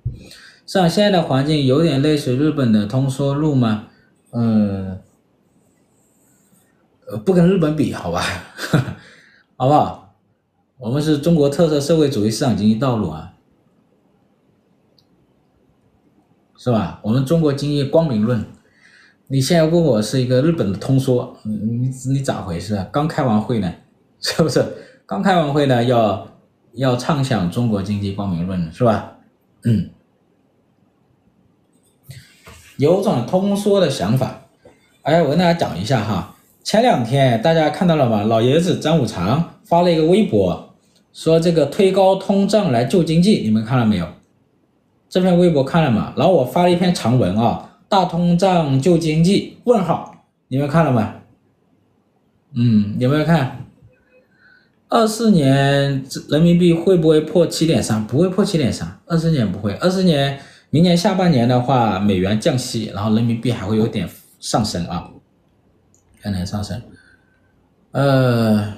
[0.66, 3.86] 像现在的环境有点类似日本的通缩路吗？
[4.32, 4.98] 嗯，
[7.08, 8.20] 呃，不跟日本比，好吧，
[9.56, 10.14] 好不好？
[10.78, 13.32] 我们是中国特色社会主义市场经济道路啊，
[16.58, 17.00] 是吧？
[17.02, 18.44] 我们中国经济光明论。
[19.28, 22.86] 你现在问我是一个日本的通缩，你你你咋回事啊？
[22.92, 23.72] 刚开完会呢，
[24.20, 24.62] 是不是？
[25.06, 26.28] 刚开完会呢，要
[26.74, 29.16] 要畅想中国经济光明论，是吧？
[29.64, 29.88] 嗯。
[32.76, 34.42] 有种通缩的想法，
[35.00, 36.35] 哎，我跟大家讲一下哈。
[36.66, 38.24] 前两天大家看到了吗？
[38.24, 40.74] 老爷子张五常发了一个微博，
[41.12, 44.08] 说这个推高通胀来救经济，你们看了没有？
[45.08, 46.12] 这篇微博看了吗？
[46.16, 49.58] 然后我发了一篇长文啊，大通胀救经济？
[49.62, 51.14] 问号，你们看了吗？
[52.56, 53.64] 嗯，有没有看？
[54.88, 58.04] 二四年人民币会不会破七点三？
[58.04, 60.40] 不会破七点三，二四年不会，二四年。
[60.70, 64.08] 明年下半年的话，美元降息，然后人民币还会有点
[64.40, 65.08] 上升啊，
[66.26, 66.80] 有点上升。
[67.92, 68.74] 呃，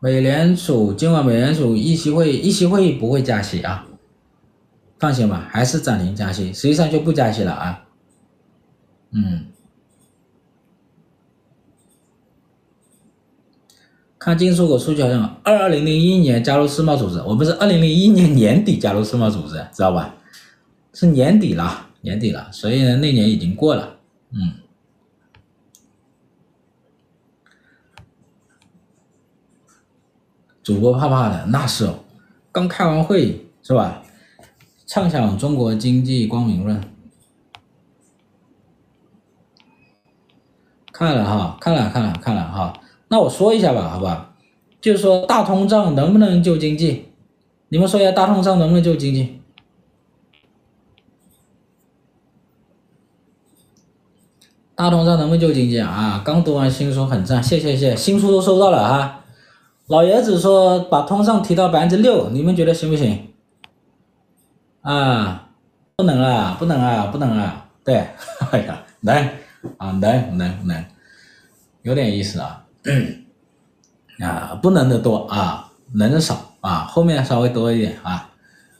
[0.00, 3.86] 美联储今晚美联储议息会议息会议不会加息啊，
[4.98, 7.84] 放心吧，还是暂停加息，实际上就不加息了啊。
[9.12, 9.46] 嗯。
[14.18, 20.14] 看进出口数据好像二二零零一年加入世贸组织，我们是二零零一年年底加入世贸组织，知道吧？
[20.92, 23.96] 是年底了，年底了，所以呢，那年已经过了。
[24.32, 24.52] 嗯，
[30.68, 31.94] 主播怕怕的，那是哦，
[32.52, 34.02] 刚开完会是吧？
[34.86, 36.78] 畅想中国经济光明论，
[40.92, 42.78] 看了哈，看了看了看了哈。
[43.08, 44.34] 那我说一下吧，好吧，
[44.78, 47.06] 就是说大通胀能不能救经济？
[47.70, 49.40] 你们说一下大通胀能不能救经济？
[54.74, 56.20] 大通胀能不能救经济啊？
[56.22, 59.14] 刚读完新书很赞，谢谢谢谢，新书都收到了哈。
[59.88, 63.32] 老爷子说把通胀提到百分之六，你们觉得行不行？
[64.82, 65.48] 啊，
[65.96, 68.06] 不能啊，不能啊，不能啊，对，
[68.52, 69.16] 哎呀，能
[69.78, 70.84] 啊，能能能，
[71.82, 72.64] 有点意思啊。
[74.20, 78.30] 啊，不能的多啊，能的少啊，后面稍微多一点啊，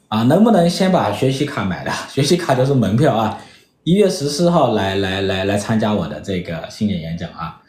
[0.08, 1.92] 啊，能不能先把学习卡买了？
[2.12, 3.38] 学习卡就是门票啊，
[3.82, 7.62] 一月十四号来来来来参加我的这个新年演讲啊，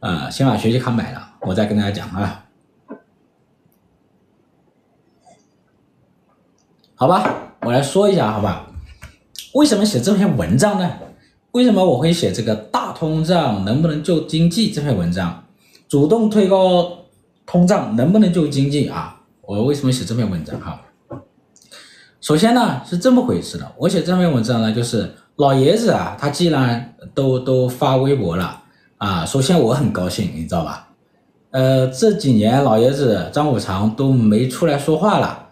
[0.00, 2.45] 啊，先把学习卡买了，我再跟大家讲啊，
[6.98, 7.30] 好吧，
[7.60, 8.66] 我来说一下，好吧，
[9.52, 10.90] 为什么写这篇文章呢？
[11.52, 15.44] 为什么我会写这个大通胀能不能救经济这篇文章？
[15.90, 16.90] 主动推高
[17.44, 19.20] 通胀能不能救经济啊？
[19.42, 20.80] 我为什么写这篇文章哈？
[22.22, 28.62] 首先呢是这么回事的，我写这篇文章呢就是老爷子啊，他既然都都发微博了
[28.96, 30.88] 啊，首先我很高兴，你知道吧？
[31.50, 35.45] 呃，这几年老爷子张五常都没出来说话了，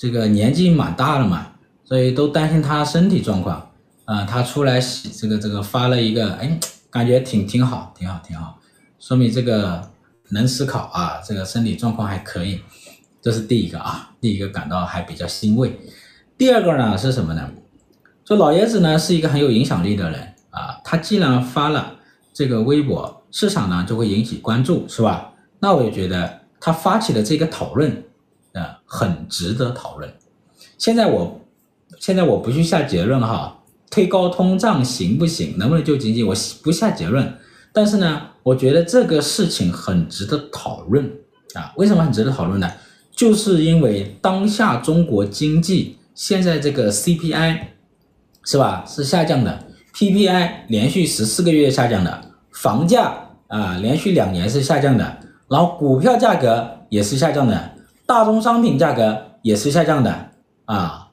[0.00, 1.48] 这个年纪蛮大了嘛，
[1.84, 3.70] 所以都担心他身体状况
[4.06, 6.58] 啊，他出来这个这个发了一个，哎，
[6.88, 8.58] 感觉挺挺好，挺好，挺好。
[8.98, 9.90] 说明这个
[10.30, 12.60] 能思考啊，这个身体状况还可以，
[13.20, 15.78] 这是第一个啊，第一个感到还比较欣慰。
[16.38, 17.50] 第二个呢是什么呢？
[18.24, 21.96] 说老爷子呢是一个很有影响力的人啊，他既然发了
[22.32, 25.34] 这个微博，市场呢就会引起关注，是吧？
[25.58, 28.02] 那我就觉得他发起的这个讨论，
[28.92, 30.12] 很值得讨论。
[30.76, 31.40] 现在我
[32.00, 35.56] 现在我不去下结论哈，推高通胀行不行？
[35.56, 36.24] 能不能救经济？
[36.24, 37.32] 我不下结论。
[37.72, 41.08] 但是呢，我觉得这个事情很值得讨论
[41.54, 41.72] 啊！
[41.76, 42.68] 为什么很值得讨论呢？
[43.12, 47.58] 就是因为当下中国经济现在这个 CPI
[48.44, 53.12] 是吧，是下降的，PPI 连续十四个月下降的，房价
[53.46, 57.72] 啊连续两年是下降的，然后股票价格也是下降的，
[58.10, 60.32] 大宗商品价格也是下降的
[60.64, 61.10] 啊，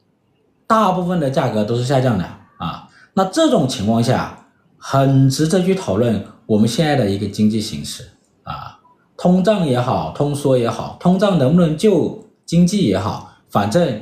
[0.65, 2.25] 大部分的价格都是下降的
[2.57, 2.89] 啊。
[3.13, 4.47] 那这种情况下，
[4.79, 6.25] 很值得去讨论。
[6.47, 8.03] 我们现在的一个经济形势
[8.41, 8.79] 啊，
[9.15, 14.01] 通胀也好，通缩也好，通胀能不能救经济也好，反正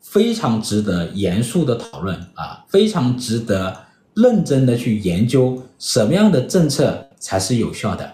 [0.00, 3.76] 非常值得严肃的讨论啊，非常值得
[4.14, 8.12] 认真的去研究什么样的政策才是有效的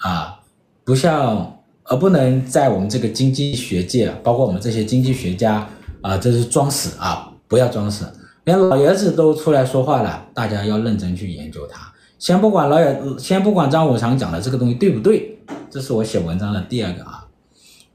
[0.00, 0.40] 啊，
[0.84, 1.55] 不像
[1.88, 5.68] 而不能在我们这个经济学界，包括我们这些经济学家
[6.00, 8.06] 啊，这是装死啊，不要装死，
[8.44, 11.92] 连老爷子都出来说话了，大家要认真去研究它。
[12.18, 15.38] 先不管老爷，先不管张五常讲的这个东西对不对，
[15.70, 17.26] 这是我写文章的第二个啊，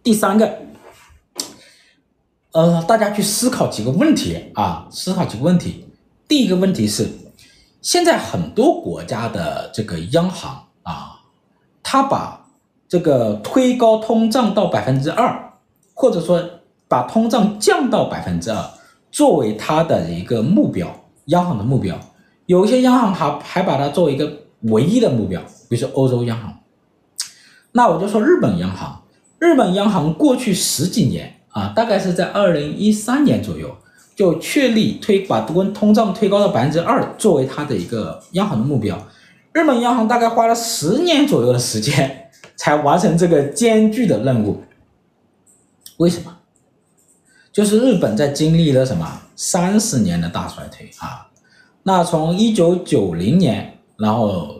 [0.04, 0.50] 第三个，
[2.52, 5.86] 呃，大家去思考几个问题啊，思考几个问题。
[6.28, 7.10] 第一个问题是，
[7.82, 11.20] 现在很多国家的这个央行啊，
[11.84, 12.41] 它把
[12.92, 15.54] 这个推高通胀到百分之二，
[15.94, 16.44] 或者说
[16.90, 18.62] 把通胀降到百分之二，
[19.10, 20.94] 作为它的一个目标，
[21.28, 21.98] 央行的目标。
[22.48, 24.30] 有些央行还还把它作为一个
[24.64, 26.54] 唯一的目标，比如说欧洲央行。
[27.72, 29.04] 那我就说日本央行，
[29.40, 33.74] 日本央行过去十几年啊，大概是在二零一三年左右
[34.18, 38.98] 就确立推把通通胀推高到百分之二作为它的一个央行的目标。
[39.54, 44.62] 日本央行大概花了十年左右的时间才完成这个艰巨的任务。
[45.98, 46.38] 为什么？
[47.52, 51.28] 就是日本在经历了什么三十年的大衰退啊。
[51.84, 54.56] 那从一九九零年，然后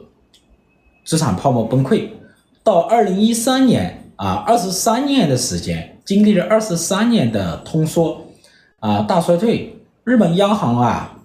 [1.06, 2.10] 资产泡沫崩溃，
[2.64, 8.22] 到二零一三年啊，二十三年的时间，经历了二十三年的通缩
[8.80, 11.18] 啊大衰退，日本央行啊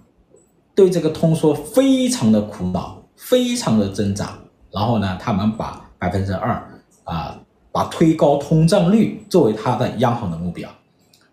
[0.73, 4.37] 对这个通缩非常的苦恼，非常的挣扎，
[4.71, 6.61] 然后呢，他们把百分之二
[7.03, 7.39] 啊，
[7.71, 10.69] 把推高通胀率作为他的央行的目标。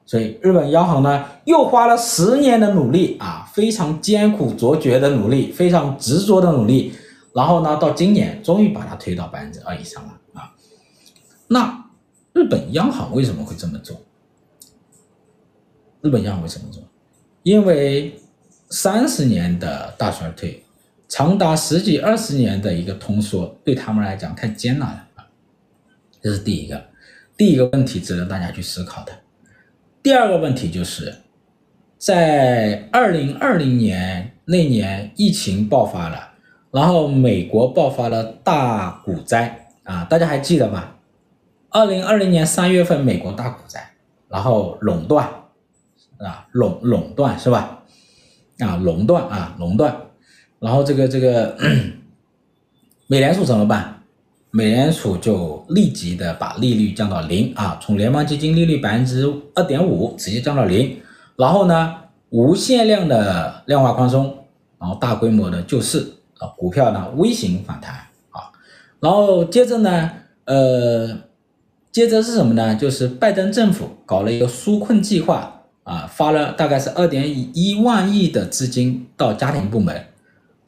[0.06, 6.92] 所以日本央行呢，又花了十年的努力啊，非常艰苦卓绝的努力，非常执着的努力，
[7.34, 10.52] 然后呢，到今年终于把它推到百分之二以上了啊。
[11.48, 11.84] 那
[12.32, 13.96] 日本央行为什么会这么做？
[16.02, 16.82] 日本央行为什么做？
[17.42, 18.20] 因为
[18.70, 20.63] 三十年的大衰退，
[21.16, 25.24] 长达十几二十年的一个通缩，对他们来讲太艰难了啊。
[26.20, 26.86] 这是第一个，
[27.36, 29.12] 第一个问题值得大家去思考的。
[30.02, 31.14] 第二个问题就是，
[31.98, 36.32] 在二零二零年那年疫情爆发了，
[36.72, 40.96] 然后美国爆发了大股灾啊，大家还记得吗？
[41.68, 43.88] 二零二零年三月份美国大股灾，
[44.28, 45.24] 然后垄断
[46.18, 47.84] 啊，垄垄断是吧？
[48.58, 49.96] 啊，垄断啊，垄断，
[50.64, 51.54] 然后这个这个
[53.06, 54.00] 美联储怎么办？
[54.50, 60.96] 美联储就立即的把利率降到零啊，从联邦基金利率百分之二点五直接降到零，
[61.36, 61.94] 然后呢，
[62.30, 64.34] 无限量的量化宽松，
[64.80, 67.92] 然后大规模的救市啊，股票呢微型反弹
[68.30, 68.48] 啊，
[69.00, 70.10] 然后接着呢，
[70.46, 71.18] 呃，
[71.92, 72.74] 接着是什么呢？
[72.74, 80.06] 就是拜登政府搞了一个纾困计划啊，发了大概是二点一万亿的资金到家庭部门，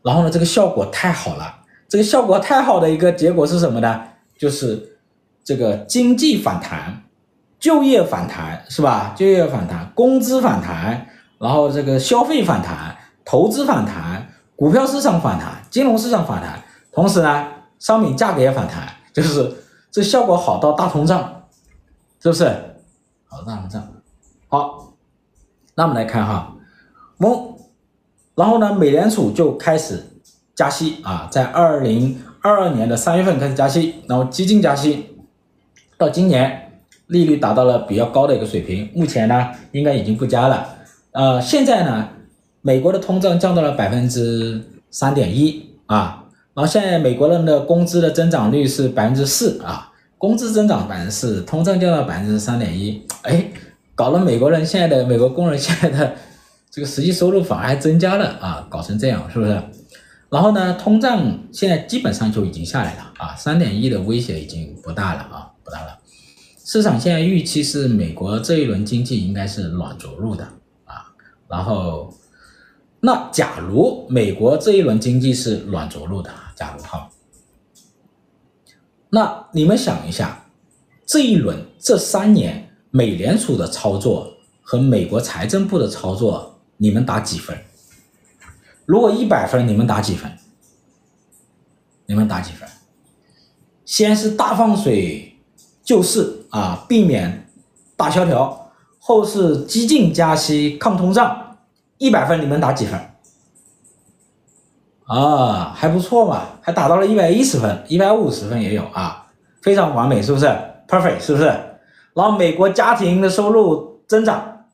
[0.06, 1.52] 然后呢，这个效果太好了。
[1.88, 4.04] 这个效果太好的一个结果是什么呢？
[4.38, 4.98] 就是
[5.42, 7.02] 这个经济反弹，
[7.58, 9.12] 就业反弹，是吧？
[9.16, 11.08] 就业反弹，工资反弹，
[11.40, 17.48] 然后这个消费反弹，投资反弹，股票市场反弹，金融市场反弹，同时呢，
[17.80, 19.52] 商品价格也反弹，就是
[19.90, 21.48] 这效果好到大通胀，
[22.20, 22.44] 是不是？
[23.26, 23.88] 好大通胀。
[24.48, 24.92] 好，
[25.74, 26.54] 那我们来看哈，
[27.18, 27.55] 我，
[28.36, 30.04] 然后呢，美联储就开始。
[30.54, 35.04] 加息啊，在二零二二年的三月份开始加息，然后激进加息，
[35.98, 40.66] 到今年利率达到了比较高的一个水平，目前呢应该已经不加了。
[41.12, 42.08] 呃，现在呢，
[42.62, 53.44] 美国的通胀降到了百分之三点一啊，然后现在美国人的工资的增长率是百分之四啊，工资增长百分之四，通胀降到百分之三点一，哎，
[53.94, 56.14] 搞了美国人现在的美国工人现在的
[56.76, 59.62] 这个实际收入反而还增加了啊，搞成这样是不是？
[60.28, 65.98] 然后呢，通胀现在基本上就已经下来了啊，三点一的威胁已经不大了啊，不大了。
[66.66, 70.44] 市场现在预期是美国这一轮经济应该是软着陆的
[70.84, 71.14] 啊。
[71.48, 72.12] 然后，
[73.00, 77.08] 那假如美国这一轮经济是软着陆的，假如哈，
[79.08, 80.44] 那你们想一下，
[81.06, 87.56] 这一轮这三年美联储的操作和美国财政部的操作，你们打几分？
[88.84, 90.30] 如果一百分，你们打几分？
[92.06, 92.68] 你们打几分？
[93.84, 95.38] 先是大放水
[95.82, 97.48] 救市啊，避免
[97.96, 101.58] 大萧条；后是激进加息抗通胀，
[101.98, 103.00] 一百分你们打几分？
[105.04, 109.30] 啊，还不错嘛，还打到了一百一十分，一百五十分也有啊，
[109.62, 110.46] 非常完美，是不是
[110.88, 111.44] ？Perfect，是不是？
[112.14, 114.66] 然后美国家庭的收入增长，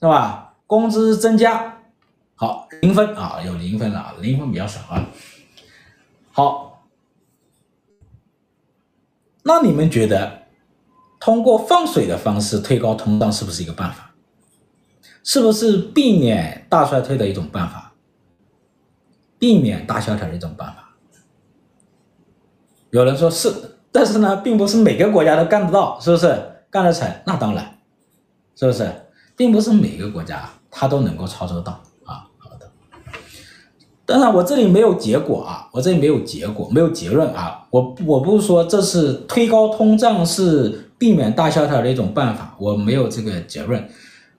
[0.00, 0.51] 是吧？
[0.72, 1.82] 工资增加，
[2.34, 5.06] 好，零分啊，有零分了啊，零分比较少啊。
[6.30, 6.86] 好，
[9.42, 10.44] 那你们觉得
[11.20, 14.14] 通过放水的方式推高通胀是不是一个办法？
[15.22, 17.92] 是不是避免大衰退的一种办法？
[19.38, 20.94] 避免大萧条的一种办法？
[22.88, 26.64] 有人说是，但是呢，并不是每个国家都干得到，是不是？
[26.70, 27.06] 干得成？
[27.26, 27.78] 那当然，
[28.56, 28.90] 是不是？
[29.36, 31.72] 并不是每个国家它都能够操作到
[32.04, 32.26] 啊。
[32.38, 32.68] 好的，
[34.04, 37.64] 当然我这里没有结果啊，我这里没有结果，没有结论啊。
[37.70, 43.80] 我我不是说这是推高通胀是避免大萧条的一种办法，我没有这个结论，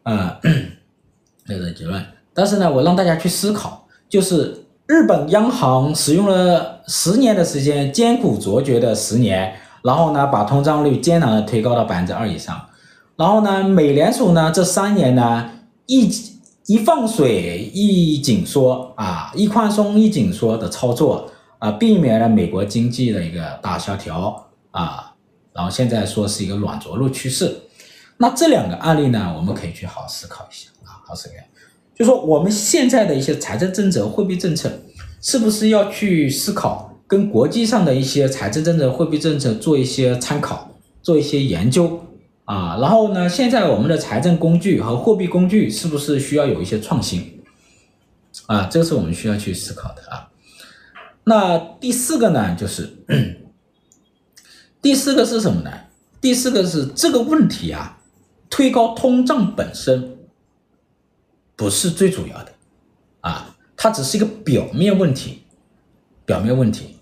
[0.03, 0.51] 啊、呃，
[1.47, 2.03] 没有这个结论。
[2.33, 4.59] 但是呢，我让大家去思考，就是。
[4.85, 12.61] 日本央行使用了十年的时间，艰苦卓绝的十年，然后呢，把通胀率艰难的推高到百分之二以上。
[13.15, 15.49] 然后呢，美联储呢，这三年呢，
[15.85, 16.09] 一
[16.65, 21.29] 一放水一紧缩啊，一宽松一紧缩的操作
[21.59, 25.13] 啊，避免了美国经济的一个大萧条啊。
[25.53, 27.55] 然后现在说是一个软着陆趋势。
[28.17, 31.35] 那这两个案例呢，我们可以去好好思考一下啊，好好思考。
[31.95, 34.71] 就说我们现在的一些财政政策、货币政策，
[35.21, 40.71] 是不是要去思考跟国际上的一些财政政策、货币政策做一些参考、
[41.03, 41.99] 做一些研究
[42.45, 42.77] 啊？
[42.79, 47.41] 然后呢，现在我们的财政工具和货币工具是不是需要有一些创新
[48.47, 48.65] 啊？
[48.67, 50.29] 这个是我们需要去思考的啊。
[51.25, 52.89] 那第四个呢，就是
[54.81, 55.71] 第四个是什么呢？
[56.19, 57.99] 第四个是这个问题啊，
[58.49, 60.11] 推高通胀本身。
[61.55, 62.51] 不是最主要的，
[63.21, 65.43] 啊，它只是一个表面问题，
[66.25, 66.97] 表面问题。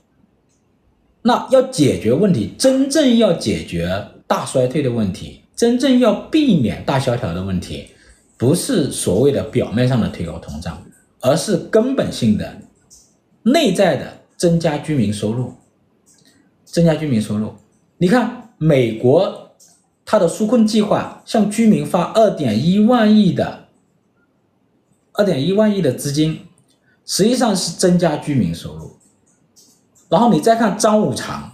[1.21, 7.89] 那要解决问题，真正要解决大衰退的问题，真正要避免大萧条的问题，
[8.37, 10.81] 不是所谓的表面上的推高通胀，
[11.19, 12.61] 而是根本性的、
[13.43, 15.53] 内在的增加居民收入，
[16.63, 17.53] 增加居民收入。
[17.97, 19.51] 你看，美国
[20.05, 23.65] 它的纾困计划向居民发二点一万亿的。
[25.11, 26.39] 二点一万亿的资金，
[27.05, 28.95] 实际上是增加居民收入。
[30.07, 31.51] 然后你再看张五常，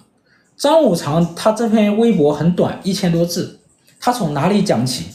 [0.58, 3.60] 张五常他这篇微博很短，一千多字，
[4.00, 5.06] 他从哪里讲起？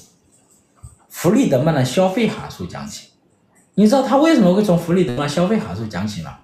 [1.09, 3.09] 弗里德曼的消费函数讲起。
[3.75, 6.39] 你知道他为什么会从弗里德曼消费函数讲起吗？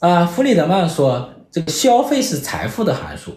[0.00, 3.32] 啊，弗里德曼说，这个消费是财富的函数，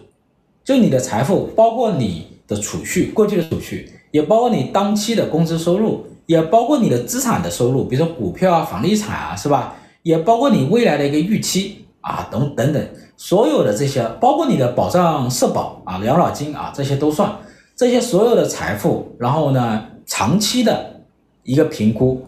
[0.64, 6.06] 就你的财富，包括你的储蓄，过去的储蓄，也包括你当期的工资收入。
[6.26, 9.76] 也包括你的资产的收入，比如说股票啊、房地产啊，是吧？
[10.02, 17.30] 也包括你未来的一个预期啊，等等等，所有的这些，包括你的保障、社保啊、养老金啊，这些都算。
[17.76, 21.02] 这些所有的财富，然后呢，长期的
[21.42, 22.26] 一个评估，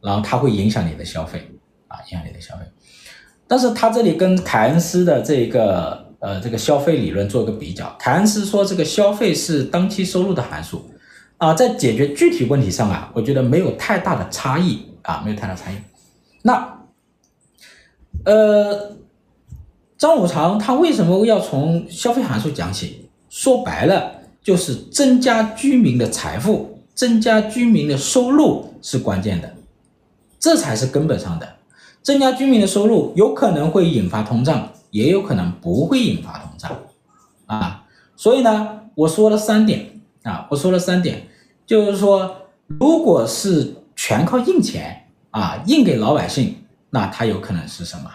[0.00, 1.46] 然后它会影响你的消费
[1.88, 2.62] 啊，影响你的消费。
[3.46, 10.90] 但是他这里跟凯恩斯的这个呃这个消费理论做个比较，凯恩斯说这个消费是当期收入的函数。
[11.36, 15.74] 啊，在解决具体问题上啊，我觉得没有太大的差异啊，没有太大差异。
[16.42, 16.78] 那，
[18.24, 18.96] 呃，
[20.02, 23.08] 张五常他为什么要从消费函数讲起？
[23.30, 24.10] 说白了，
[24.42, 29.54] 就是增加居民的财富，增加居民的收入是关键的，
[30.40, 31.48] 这才是根本上的。
[32.02, 36.76] 增加居民的收入有可能会引发通胀，也有可能不会引发通胀
[37.46, 37.84] 啊。
[38.16, 41.28] 所以呢，我说了三点啊，我说了三点。
[41.64, 46.56] 就是说，如果是全靠印钱啊，印给老百姓，
[46.90, 48.10] 那它有可能是什么？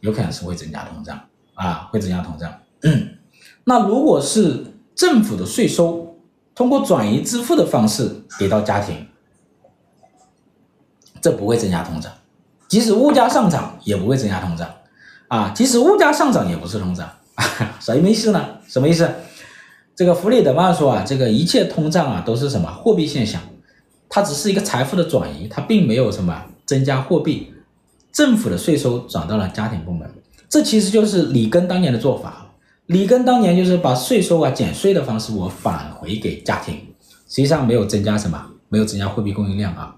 [0.00, 1.20] 有可能是会增加通胀
[1.54, 2.52] 啊，会增加通胀。
[2.82, 3.18] 嗯，
[3.64, 6.18] 那如果是政府的税收
[6.54, 9.06] 通过转移支付的方式给到家庭，
[11.20, 12.12] 这不会增加通胀，
[12.68, 14.68] 即使物价上涨也不会增加通胀
[15.28, 17.08] 啊，即使物价上涨也不是通胀，
[17.80, 18.58] 什么意思呢？
[18.66, 19.08] 什么意思？
[19.94, 23.40] 这个弗里德曼说啊，这个一切通胀啊都是什么货币现象，
[24.08, 27.52] 它只是一个财富的转移，它并没有什么增加货币，
[28.12, 30.10] 政府的税收转到了家庭部门，
[30.48, 32.46] 这其实就是里根当年的做法。
[32.86, 36.74] 里根当年就是把税收啊减税的方式我返回给家庭，
[37.28, 39.96] 实际上没有增加什么，没有增加货币供应量啊。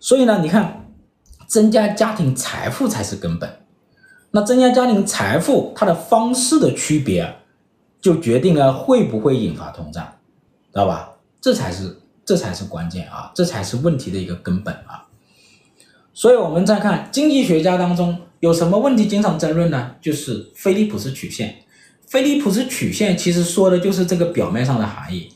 [0.00, 0.86] 所以呢，你看，
[1.46, 3.58] 增加家庭财富才是根本。
[4.30, 7.36] 那增加家庭财富它的方式的区别。
[8.00, 10.04] 就决定了会不会引发通胀，
[10.72, 11.12] 知道吧？
[11.40, 15.06] 这才是这才是关键啊，这才是问题的一个根本啊。
[16.14, 19.94] 所以我们再看经济学家当中有什么问题经常争论呢？
[20.00, 21.56] 就是菲利普斯曲线。
[22.06, 25.32] 菲利普斯曲线其实说的就是这个表面上的含义：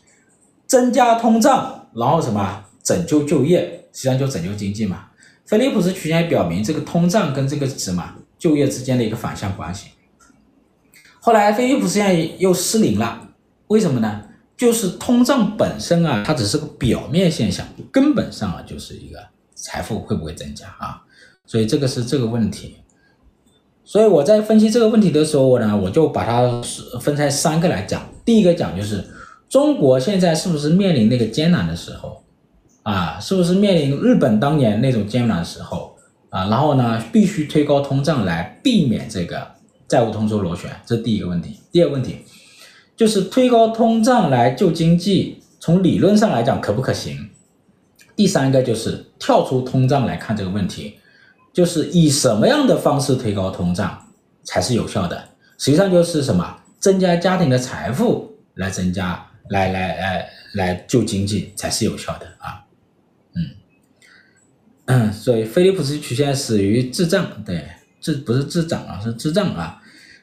[0.66, 5.06] 增加通胀然后什么拯救就业，实际上就拯救经济嘛。
[5.46, 9.88] 菲利普斯曲线表明这个通胀跟这个什么就业之间的一个反向关系。
[11.20, 13.28] 后来菲利普斯曲线又失灵了，
[13.68, 14.22] 为什么呢？
[14.56, 19.18] 就是通胀本身啊，它只是个表面现象，根本上啊就是一个
[19.57, 21.02] 财富会不会增加啊？
[21.46, 22.76] 所以这个是这个问题。
[23.82, 26.61] 所以我在分析这个问题的时候呢，我就把它
[27.00, 28.02] 分成三个来讲。
[28.24, 29.04] 第一个讲就是
[29.48, 32.22] 中国现在是不是面临那个艰难的时候
[32.82, 33.18] 啊？
[33.20, 35.96] 是不是面临日本当年那种艰难的时候
[36.30, 36.48] 啊？
[36.48, 39.46] 然后呢，必须推高通胀来避免这个
[39.86, 41.61] 债务通缩螺旋，这第一个问题。
[41.70, 42.24] 第二个问题
[42.96, 47.30] 就是推高通胀来救经济，从理论上来讲可不可行？
[48.16, 50.98] 第三个就是跳出通胀来看这个问题。
[51.52, 54.08] 就是以什么样的方式推高通胀
[54.44, 55.28] 才是有效的？
[55.56, 62.62] 实际上就是什么增加家庭的财富来增加，来来来来救经济才是有效的啊。
[64.84, 67.66] 嗯， 所以菲利普斯曲线始于滞胀，对，
[68.02, 69.80] 这不是滞涨啊，是滞胀啊。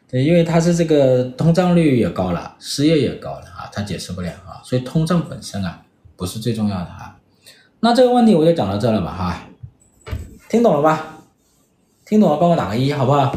[0.08, 4.62] 对，因为它是这个通胀率也高了，失业也高了啊，它解释不了啊。
[4.64, 5.84] 所以通胀本身啊
[6.16, 7.18] 不是最重要的啊。
[7.84, 9.42] 那这个问题我就讲到这了吧哈，
[10.48, 11.18] 听懂了吧？
[12.06, 13.36] 听懂了，帮我打个一，好不好？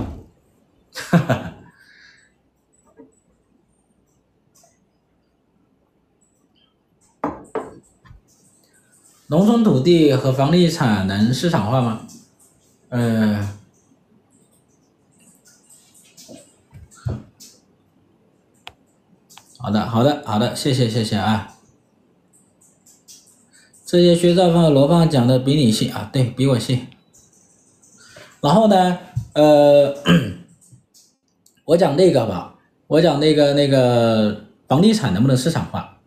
[0.92, 1.52] 哈哈。
[9.26, 12.06] 农村土地和房地产能市场化吗？
[12.90, 13.48] 嗯、呃。
[19.58, 21.55] 好的，好的，好的，谢谢，谢谢啊。
[23.86, 26.86] 这些薛兆丰和罗胖讲的比你细啊，对，比我细。
[28.42, 28.98] 然后呢，
[29.34, 29.94] 呃，
[31.64, 32.56] 我讲那个吧，
[32.88, 35.98] 我讲那个那个房地产能不能市场化？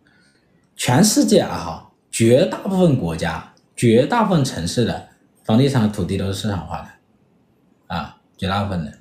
[0.76, 5.08] 全世界啊哈，绝大部分国家、绝大部分城市的
[5.44, 8.92] 房地产的土地都是市场化的，啊，绝大部分的。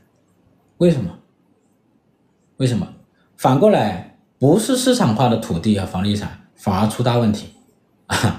[0.78, 1.12] 为什么？
[2.56, 2.88] 为什么？
[3.36, 7.50] 反过来，不是市场化的土地和房地产反而出大问题，
[8.08, 8.39] 啊，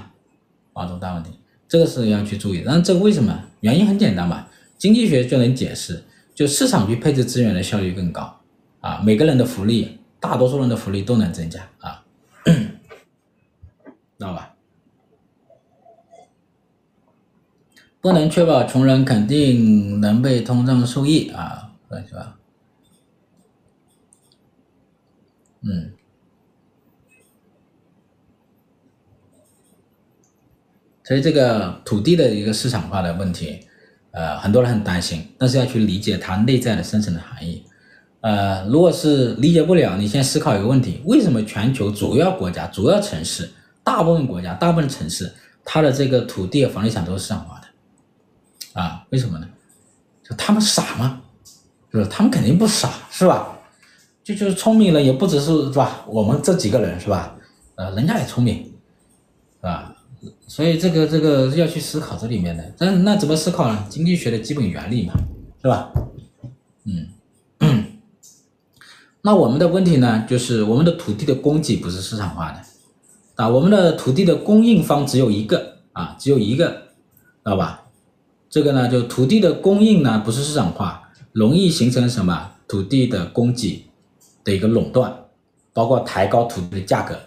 [0.81, 1.31] 反而出大问题，
[1.67, 2.63] 这个是要去注意。
[2.65, 3.43] 那这个为什么？
[3.59, 4.47] 原因很简单嘛。
[4.77, 6.03] 经济学就能解释，
[6.33, 8.41] 就市场去配置资源的效率更高，
[8.79, 12.03] 啊，每个人的福利，大多数人的福利都能增加啊，
[12.45, 14.55] 知道吧？
[18.01, 21.73] 不能确保穷人肯定能被通胀受益啊，
[22.09, 22.39] 是吧？
[25.61, 25.91] 嗯，
[31.11, 33.59] 所以这个土地的一个市场化的问题。
[34.11, 37.65] 呃，很多人很担心，但是要去理解它内在的深层的含义。
[38.21, 43.49] 呃，如果是理解不了，你先思考一个问题：为什么全球主要国家、主要城市、
[43.83, 45.29] 大部分国家、大部分城市，
[45.65, 48.81] 它的这个土地和房地产都是市场化的？
[48.81, 49.45] 啊，为什么呢？
[50.23, 51.21] 就他们傻吗？
[51.91, 53.59] 就是他们肯定不傻，是吧？
[54.23, 56.05] 就就是聪明人也不只是是吧？
[56.07, 57.35] 我们这几个人是吧？
[57.75, 58.63] 呃，人家也聪明，
[59.59, 59.93] 是吧？
[60.47, 63.85] 所以这个这个要去思考这里面的，但那怎么思考呢？
[63.89, 65.13] 经济学的基本原理嘛，
[65.61, 65.91] 是吧？
[66.85, 67.07] 嗯，
[69.23, 72.59] 那我们的问题呢，就是我们的土地的供给不是市场化的，
[73.35, 77.85] 啊，我们的土地的供应方只有一个啊，只有一个，知道吧？
[78.49, 83.85] 这个呢，就土地的供应呢不是市场化，容易形成什么土地的供给
[84.43, 85.25] 的一个垄断，
[85.73, 87.17] 包括抬高土地的价格。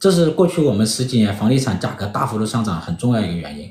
[0.00, 3.70] 这是过去我们十几年房地产价格大幅度上涨很重要一个原因。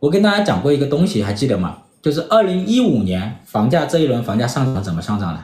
[0.00, 1.76] 我跟大家讲过一个东西，还记得吗？
[2.00, 5.40] 就是二零一五年房价这一轮房价上涨怎么上涨的？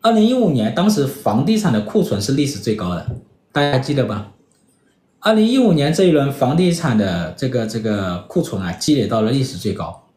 [0.00, 3.06] 二零一五年当时房地产的库存是历史最高的，
[3.52, 4.32] 大家还记得吧？
[5.20, 10.08] 二零一五年这一轮房地产的这个这个库存啊积累到了历史最高。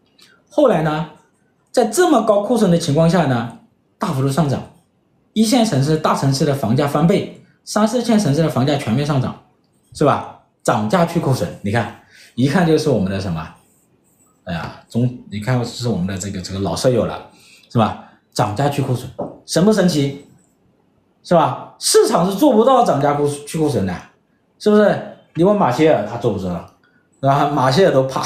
[0.50, 1.10] 后来呢，
[1.72, 3.60] 在这么高库存的情况下呢，
[4.00, 4.72] 大幅度上涨，
[5.34, 7.37] 一线城市、大城市的房价翻倍。
[7.68, 9.44] 三四线城市的房价全面上涨，
[9.94, 10.40] 是吧？
[10.64, 12.00] 涨价去库存，你看，
[12.36, 13.46] 一看就是我们的什么？
[14.46, 17.28] 哎呀，中，你看，是我们的这个这个老舍友了，
[17.70, 18.06] 是吧？
[18.32, 19.12] 涨价去库存，
[19.46, 20.26] 神不神奇？
[21.24, 21.76] 是吧？
[21.78, 23.94] 市场是做不到涨价库去库存的，
[24.58, 24.98] 是不是？
[25.34, 26.66] 你问马歇尔，他做不做到，
[27.20, 27.50] 是吧？
[27.50, 28.24] 马歇尔都怕，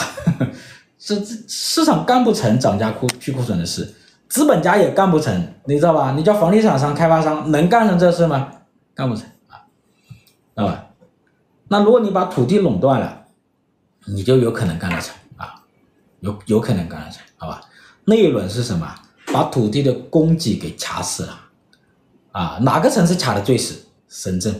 [0.99, 3.91] 是市场干不成涨价库去库存的事，
[4.29, 6.13] 资本家也干不成，你知道吧？
[6.15, 8.47] 你叫房地产商、开发商能干成这事吗？
[8.93, 9.25] 干不成
[10.55, 10.87] 啊，知道吧？
[11.67, 13.25] 那如果你把土地垄断了，
[14.07, 15.63] 你就有可能干得成啊，
[16.19, 17.61] 有有可能干得成，好吧？
[18.05, 18.95] 那一轮是什么？
[19.31, 21.39] 把土地的供给给卡死了
[22.33, 22.59] 啊！
[22.63, 23.85] 哪个城市卡的最死？
[24.09, 24.53] 深圳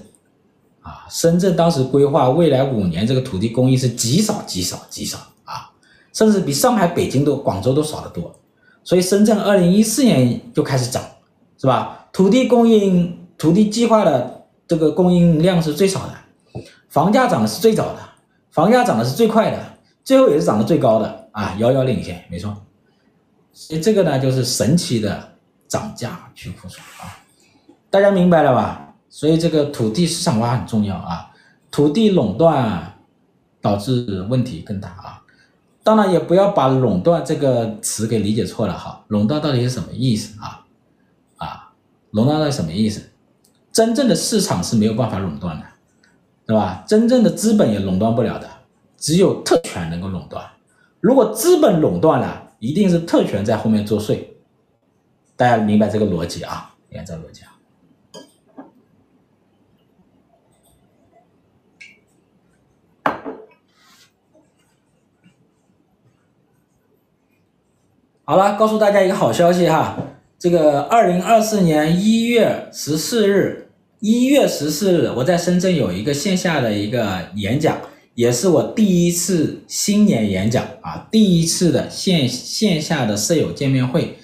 [0.82, 5.70] 啊，深圳当时规划未来五年这个土地供应是极少极少极少啊，
[6.14, 8.34] 甚至比上海、北京都、广州都少得多。
[8.84, 11.04] 所以深圳二零一四年就开始涨，
[11.58, 12.08] 是吧？
[12.14, 14.41] 土地供应、土地计划的
[14.72, 18.00] 这个供应量是最少的，房价涨的是最早的，
[18.52, 19.62] 房价涨的是最快的，
[20.02, 22.56] 最后也是涨得最高的啊，遥遥领先，没错。
[23.52, 25.34] 所以这个呢，就是神奇的
[25.68, 27.20] 涨价去库存啊，
[27.90, 28.94] 大家明白了吧？
[29.10, 31.30] 所以这个土地市场化很重要啊，
[31.70, 32.98] 土地垄断
[33.60, 35.22] 导致问题更大啊。
[35.84, 40.64] 当然也不要把垄断这个词给理解错了哈，垄断到底是什么意思啊？
[41.36, 41.74] 啊，
[42.12, 43.10] 垄断到底什么意思？
[43.72, 45.66] 真正的市场是没有办法垄断的，
[46.46, 46.84] 对吧？
[46.88, 48.50] 真正的资本也垄断不了的，
[48.98, 50.46] 只有特权能够垄断。
[51.00, 54.20] 如果资本垄断了，一定是特权在后面作祟。
[55.36, 56.76] 大家明白这个逻辑啊？
[56.90, 57.48] 明白这个逻辑啊？
[68.24, 69.98] 好了，告诉大家一个好消息哈，
[70.38, 73.61] 这个二零二四年一月十四日，
[74.02, 77.78] 一月十四日，我在深圳有一个线下的一个演讲，
[78.16, 84.18] 也是我第一次新年演讲啊，第一次的线线下的舍友见面会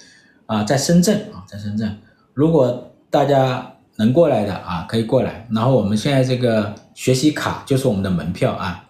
[0.46, 1.96] 啊，在深圳啊，在深圳，
[2.34, 8.84] 如果大家能过来的啊，可以过来，然后我们现在这个学习卡就是我们的门票啊。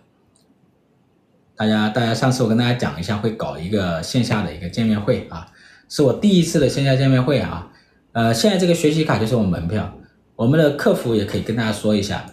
[1.54, 5.48] 大家，大家上次我跟大家讲一下，会搞一个线下的一个见面会啊，
[5.86, 7.70] 是我第一次的线下见面会啊。
[8.12, 9.92] 呃，现在这个学习卡就是我们门票，
[10.38, 12.24] 我们的客服也可以跟大家说一下，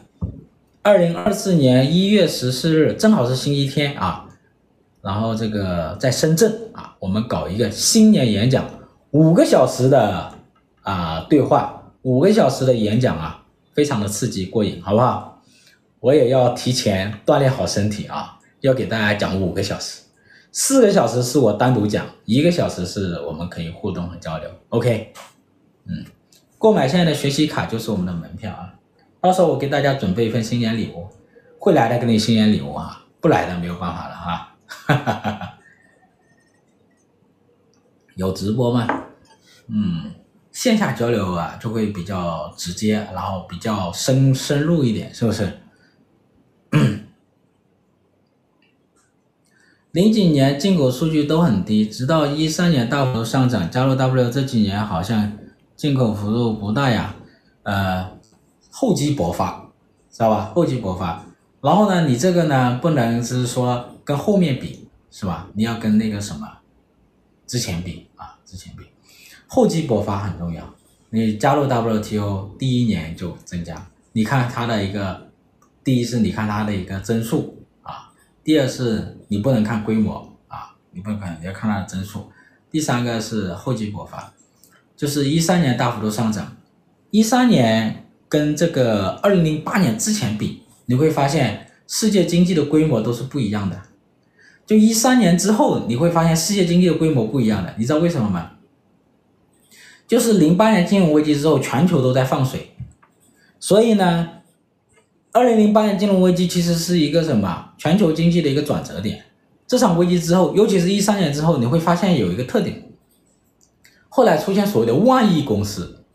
[0.84, 4.30] 二零二四年一月十四日正好是星期天啊，
[5.02, 8.64] 然后这个在深圳啊，我们搞一个新年演讲，
[9.10, 10.32] 五个小时的
[10.84, 13.44] 啊对话，五个小时的演讲啊，
[13.74, 15.42] 非常的刺激过瘾，好不好？
[16.00, 18.38] 我也要提前锻炼好身体啊。
[18.62, 20.04] 要给大家讲五个小时，
[20.52, 24.48] 四个小时是我单独讲，一个小时是我们可以互动和交流。
[24.70, 25.12] OK，
[25.88, 26.06] 嗯，
[26.66, 28.74] 购买现在的学习卡就是我们的门票啊，
[29.22, 31.08] 到时候我给大家准备一份新年礼物，
[31.60, 34.56] 会来的给你新年礼物啊，不来的没有办法了啊。
[34.66, 35.60] 哈哈哈哈，
[38.16, 38.88] 有直播吗？
[39.68, 40.12] 嗯，
[40.52, 45.60] 线下交流啊就会比较直接，然后比较深深入一点，是不是？
[49.92, 53.70] 零几年进口数据都很低，直到一三年大幅度上涨。
[53.70, 55.32] 加入 W 这几年好像
[55.76, 57.16] 进口幅度不大呀，
[57.64, 58.18] 呃，
[58.72, 59.70] 厚积薄发，
[60.10, 60.52] 知道吧？
[60.56, 61.24] 厚积薄发。
[61.62, 65.48] 然后呢，你这个呢，不能是说跟后面比，是吧？
[65.54, 66.48] 你要跟那个什么
[67.48, 68.86] 之前比啊，之前比，
[69.48, 70.64] 厚积薄发很重要。
[71.10, 75.30] 你加入 WTO 第一年就增加，你看它的一个，
[75.84, 78.12] 第一是你看它的一个增速啊。
[78.44, 82.30] 第二是你不能看规模啊，你不能看，你要看它的增速。
[82.70, 84.32] 第三个是厚积薄发，
[84.96, 86.58] 就是一三年大幅度上涨，
[87.12, 93.82] 一三年跟这个二零零八年之前比，你会发现世界经济的规模都是不一样的。
[94.66, 98.52] 就一三年之后，你会发现世界经济的规模不一样的，你知道为什么吗？
[100.08, 102.72] 就是零八年金融危机之后，全球都在放水，
[103.60, 104.30] 所以呢。
[105.32, 109.22] 二零零八年金融危机其实是一个什么全球经济的一个转折点。
[109.68, 112.85] 这场危机之后，尤其是一三年之后，你会发现有一个特点，
[114.16, 116.06] 后来出现所谓的万亿公司，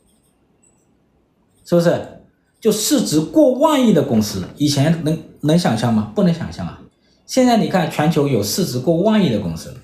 [1.67, 2.23] 是不是？
[2.59, 6.11] 就市值过万亿的公司，以前能能想象吗？
[6.15, 6.81] 不能想象啊！
[7.27, 9.77] 现在你看，全球有市值过万亿的公司，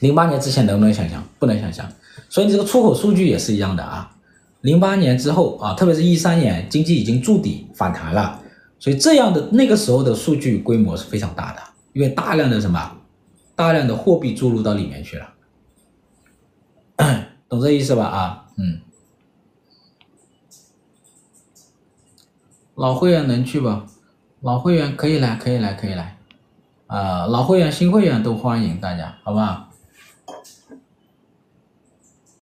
[0.00, 1.26] 零八年之前能不能想象？
[1.38, 1.90] 不能想象。
[2.28, 4.14] 所以你这个出口数据也是一样的啊。
[4.60, 8.42] 零八年之后啊，特别是一三年，经济已经筑底反弹了。
[8.78, 11.62] 所以这样的那个时候的数据规模是非常大的，
[11.94, 12.92] 因为大量的什么，
[13.56, 15.26] 大量的货币注入到里面去了，
[17.48, 18.04] 懂这意思吧？
[18.06, 18.80] 啊，嗯，
[22.74, 23.68] 老会员能去不？
[24.40, 26.16] 老会员可以来，可以来，可以来，
[26.86, 29.71] 啊、呃，老会员、新会员都欢迎大家，好不好？